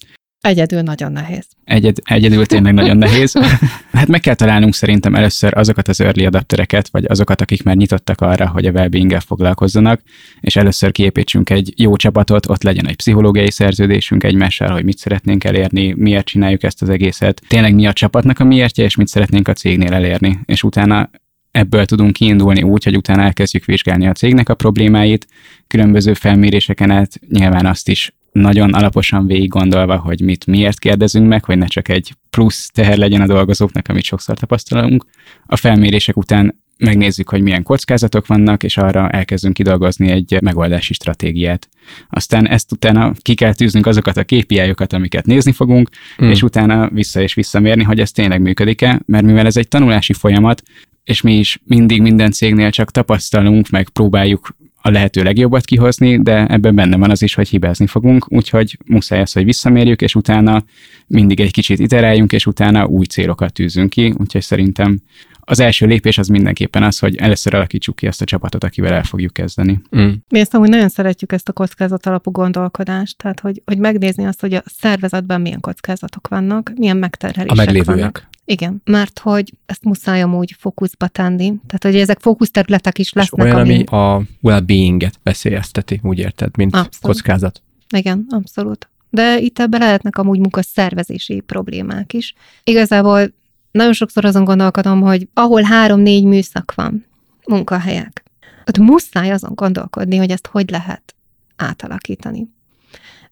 [0.47, 1.47] Egyedül nagyon nehéz.
[1.65, 3.35] Egyed, egyedül tényleg nagyon nehéz.
[3.93, 8.21] Hát meg kell találnunk szerintem először azokat az early adaptereket, vagy azokat, akik már nyitottak
[8.21, 10.01] arra, hogy a wellbeing foglalkozzanak,
[10.41, 15.45] és először kiépítsünk egy jó csapatot, ott legyen egy pszichológiai szerződésünk egymással, hogy mit szeretnénk
[15.45, 19.49] elérni, miért csináljuk ezt az egészet, tényleg mi a csapatnak a miértje, és mit szeretnénk
[19.49, 20.39] a cégnél elérni.
[20.45, 21.11] És utána
[21.51, 25.27] ebből tudunk kiindulni úgy, hogy utána elkezdjük vizsgálni a cégnek a problémáit,
[25.67, 31.45] különböző felméréseken át nyilván azt is nagyon alaposan végig gondolva, hogy mit miért kérdezünk meg,
[31.45, 35.05] hogy ne csak egy plusz teher legyen a dolgozóknak, amit sokszor tapasztalunk.
[35.47, 41.69] A felmérések után megnézzük, hogy milyen kockázatok vannak, és arra elkezdünk kidolgozni egy megoldási stratégiát.
[42.11, 45.89] Aztán ezt utána ki kell tűznünk azokat a kpi amiket nézni fogunk,
[46.25, 46.29] mm.
[46.29, 50.63] és utána vissza és visszamérni, hogy ez tényleg működik-e, mert mivel ez egy tanulási folyamat,
[51.05, 54.57] és mi is mindig minden cégnél csak tapasztalunk, meg próbáljuk
[54.87, 59.21] a lehető legjobbat kihozni, de ebben benne van az is, hogy hibázni fogunk, úgyhogy muszáj
[59.21, 60.65] az, hogy visszamérjük, és utána
[61.07, 65.01] mindig egy kicsit iteráljunk, és utána új célokat tűzünk ki, úgyhogy szerintem
[65.41, 69.03] az első lépés az mindenképpen az, hogy először alakítsuk ki azt a csapatot, akivel el
[69.03, 69.81] fogjuk kezdeni.
[69.97, 70.11] Mm.
[70.29, 74.41] Mi ezt amúgy nagyon szeretjük ezt a kockázat alapú gondolkodást, tehát hogy, hogy megnézni azt,
[74.41, 77.97] hogy a szervezetben milyen kockázatok vannak, milyen megterhelések a meglévőek.
[77.97, 78.29] vannak.
[78.49, 81.45] Igen, mert hogy ezt muszáj amúgy fókuszba tenni.
[81.45, 83.47] Tehát, hogy ezek fókuszterületek is lesznek.
[83.47, 87.17] És olyan, ami, ami a well-being-et veszélyezteti, úgy érted, mint abszolút.
[87.17, 87.63] kockázat.
[87.97, 88.89] Igen, abszolút.
[89.11, 92.35] De itt ebbe lehetnek amúgy munkaszervezési problémák is.
[92.65, 93.35] Igazából
[93.71, 97.05] nagyon sokszor azon gondolkodom, hogy ahol három-négy műszak van,
[97.47, 98.25] munkahelyek,
[98.67, 101.15] ott muszáj azon gondolkodni, hogy ezt hogy lehet
[101.57, 102.49] átalakítani.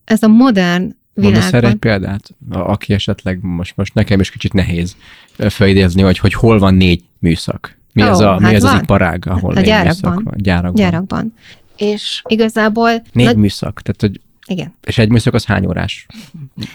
[0.05, 1.41] Ez a modern világban...
[1.41, 4.97] Mondasz erre egy példát, aki esetleg most, most nekem is kicsit nehéz
[5.36, 7.78] felidézni, hogy, hogy hol van négy műszak.
[7.93, 10.11] Mi Ó, ez, a, mi hát ez az iparág, ahol A négy gyárakban.
[10.12, 10.35] műszak van?
[10.36, 10.74] Gyárakban.
[10.74, 11.35] gyárakban.
[11.77, 12.91] És igazából...
[13.12, 14.74] Négy nagy- műszak, tehát hogy, Igen.
[14.86, 16.06] és egy műszak az hány órás?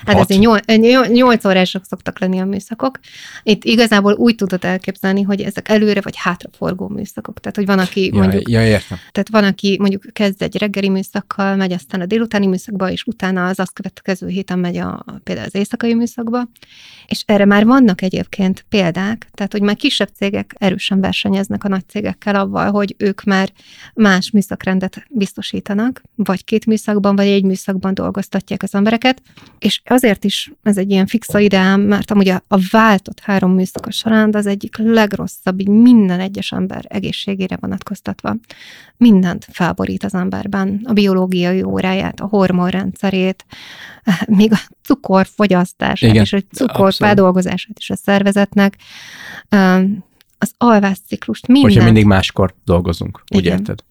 [0.06, 0.30] Hát Hat?
[0.30, 3.00] azért 8 órások szoktak lenni a műszakok.
[3.44, 7.40] Itt igazából úgy tudod elképzelni, hogy ezek előre vagy hátraforgó műszakok.
[7.40, 8.98] Tehát, hogy van, aki Ja, mondjuk ja, értem.
[9.12, 13.48] Tehát van, aki mondjuk kezd egy reggeli műszakkal, megy aztán a délutáni műszakba, és utána
[13.48, 16.50] az azt következő héten megy a, például az éjszakai műszakba.
[17.08, 21.88] És erre már vannak egyébként példák, tehát hogy már kisebb cégek erősen versenyeznek a nagy
[21.88, 23.52] cégekkel avval, hogy ők már
[23.94, 27.58] más műszakrendet biztosítanak, vagy két műszakban, vagy egy műszakban
[27.94, 29.22] dolgoztatják az embereket.
[29.60, 33.96] És azért is ez egy ilyen fixa ideám, mert amúgy a, a váltott három műszakos
[33.96, 38.36] során az egyik legrosszabb, így minden egyes ember egészségére vonatkoztatva
[38.98, 43.46] mindent felborít az emberben, a biológiai óráját, a hormonrendszerét,
[44.28, 46.96] még a cukorfogyasztását Igen, és a cukor abszolút.
[46.96, 48.76] feldolgozását is a szervezetnek,
[50.38, 53.58] az alvásciklust, mindent, Hogyha mindig máskor dolgozunk, úgy Igen.
[53.58, 53.84] érted?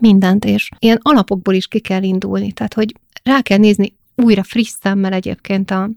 [0.00, 4.74] Mindent, és ilyen alapokból is ki kell indulni, tehát hogy rá kell nézni újra friss
[4.80, 5.90] szemmel egyébként a,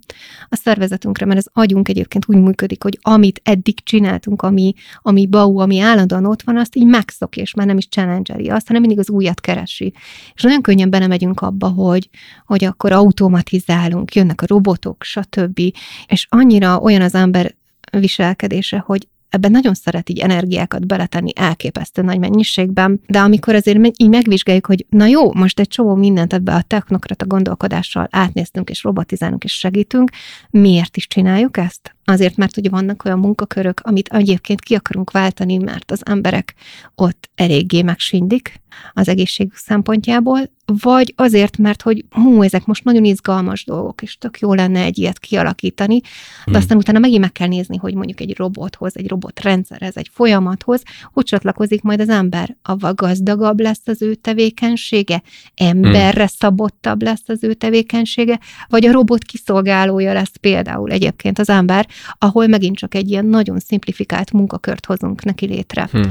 [0.49, 5.57] a szervezetünkre, mert az agyunk egyébként úgy működik, hogy amit eddig csináltunk, ami, ami bau,
[5.57, 8.99] ami állandóan ott van, azt így megszok, és már nem is challenge azt, hanem mindig
[8.99, 9.93] az újat keresi.
[10.33, 12.09] És nagyon könnyen belemegyünk abba, hogy,
[12.45, 15.59] hogy akkor automatizálunk, jönnek a robotok, stb.
[16.07, 17.55] És annyira olyan az ember
[17.91, 24.09] viselkedése, hogy ebben nagyon szeret így energiákat beletenni elképesztő nagy mennyiségben, de amikor azért így
[24.09, 29.43] megvizsgáljuk, hogy na jó, most egy csomó mindent ebbe a technokrata gondolkodással átnéztünk és robotizálunk
[29.43, 30.09] és segítünk,
[30.49, 31.95] miért is csináljuk ezt?
[32.05, 36.53] Azért, mert ugye vannak olyan munkakörök, amit egyébként ki akarunk váltani, mert az emberek
[36.95, 38.60] ott eléggé megsindik
[38.93, 44.39] az egészségük szempontjából, vagy azért, mert hogy hú, ezek most nagyon izgalmas dolgok, és tök
[44.39, 46.09] jó lenne egy ilyet kialakítani, de
[46.45, 46.55] Hmm.
[46.55, 50.81] aztán utána megint meg kell nézni, hogy mondjuk egy robothoz, egy robotrendszerhez, egy folyamathoz,
[51.13, 52.55] hogy csatlakozik majd az ember.
[52.61, 55.21] Avval gazdagabb lesz az ő tevékenysége,
[55.55, 61.87] emberre szabottabb lesz az ő tevékenysége, vagy a robot kiszolgálója lesz például egyébként az ember,
[62.17, 65.89] ahol megint csak egy ilyen nagyon szimplifikált munkakört hozunk neki létre.
[65.91, 66.01] Hm.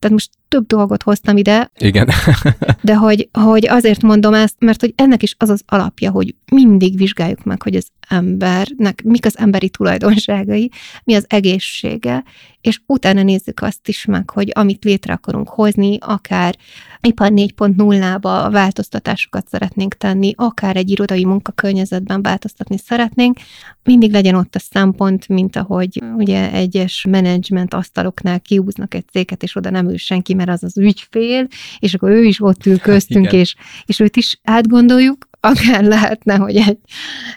[0.00, 2.08] Tehát most több dolgot hoztam ide, Igen.
[2.82, 6.96] de hogy, hogy azért mondom ezt, mert hogy ennek is az az alapja, hogy mindig
[6.96, 10.70] vizsgáljuk meg, hogy az embernek mik az emberi tulajdonságai,
[11.04, 12.24] mi az egészsége,
[12.60, 16.56] és utána nézzük azt is meg, hogy amit létre akarunk hozni, akár
[17.00, 23.38] ipar 4.0-ba változtatásokat szeretnénk tenni, akár egy irodai munkakörnyezetben változtatni szeretnénk,
[23.84, 29.56] mindig legyen ott a szempont, mint ahogy ugye egyes menedzsment asztaloknál kiúznak egy céget, és
[29.56, 31.46] oda nem ül senki, mert az az ügyfél,
[31.78, 33.40] és akkor ő is ott ül köztünk, igen.
[33.40, 33.54] és,
[33.84, 36.78] és őt is átgondoljuk, akár lehetne, hogy egy,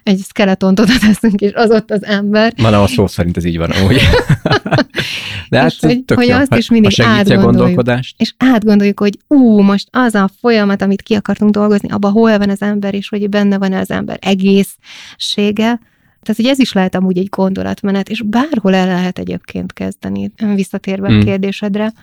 [0.04, 3.58] egy skeletont oda teszünk, és az ott az ember, Van, ahol szó szerint ez így
[3.58, 4.02] van, amúgy.
[5.50, 6.36] De hát És hogy- tök hogy jó.
[6.36, 7.82] azt is mindig a átgondoljuk.
[8.18, 12.50] és átgondoljuk, hogy ú, most az a folyamat, amit ki akartunk dolgozni, abban hol van
[12.50, 15.80] az ember, és hogy benne van az ember egészsége.
[16.24, 21.10] Tehát, hogy ez is lehet amúgy egy gondolatmenet, és bárhol el lehet egyébként kezdeni, visszatérve
[21.10, 21.20] Mm.
[21.20, 21.94] a kérdésedre,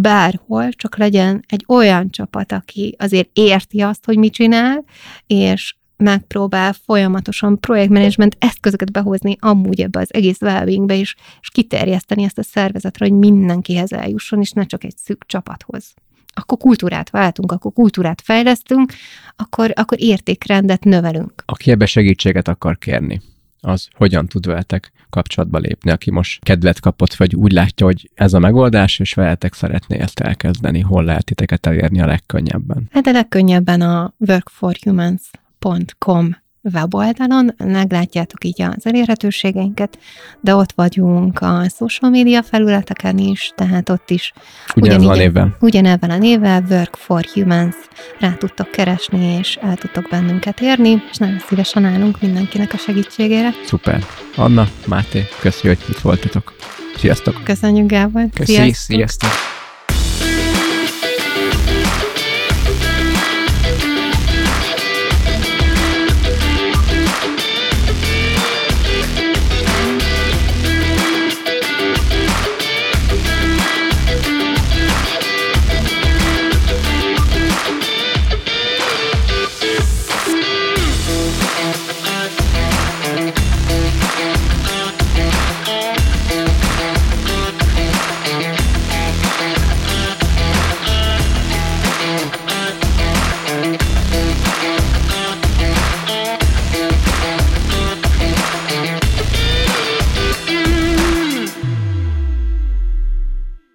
[0.00, 4.84] bárhol, csak legyen egy olyan csapat, aki azért érti azt, hogy mit csinál,
[5.26, 12.38] és megpróbál folyamatosan projektmenedzsment eszközöket behozni amúgy ebbe az egész wellbeingbe, és, és kiterjeszteni ezt
[12.38, 15.94] a szervezetre, hogy mindenkihez eljusson, és ne csak egy szűk csapathoz.
[16.34, 18.92] Akkor kultúrát váltunk, akkor kultúrát fejlesztünk,
[19.36, 21.32] akkor, akkor értékrendet növelünk.
[21.46, 23.20] Aki ebbe segítséget akar kérni,
[23.60, 28.34] az hogyan tud veletek kapcsolatba lépni, aki most kedvet kapott, vagy úgy látja, hogy ez
[28.34, 32.88] a megoldás, és veletek szeretné ezt elkezdeni, hol lehet titeket elérni a legkönnyebben.
[32.92, 36.36] Hát a legkönnyebben a workforhumans.com
[36.72, 39.98] weboldalon, meglátjátok így az elérhetőségeinket,
[40.40, 44.32] de ott vagyunk a social media felületeken is, tehát ott is
[44.76, 45.56] Ugyanez a névvel.
[45.60, 47.74] ugyanebben a névvel Work for Humans
[48.20, 53.50] rá tudtok keresni, és el tudtok bennünket érni, és nagyon szívesen állunk mindenkinek a segítségére.
[53.66, 54.04] Szuper.
[54.36, 56.56] Anna, Máté, köszi, hogy itt voltatok.
[56.96, 57.40] Sziasztok!
[57.44, 58.24] Köszönjük, Gábor!
[58.34, 58.74] Köszi, Sziasztok!
[58.96, 59.57] sziasztok!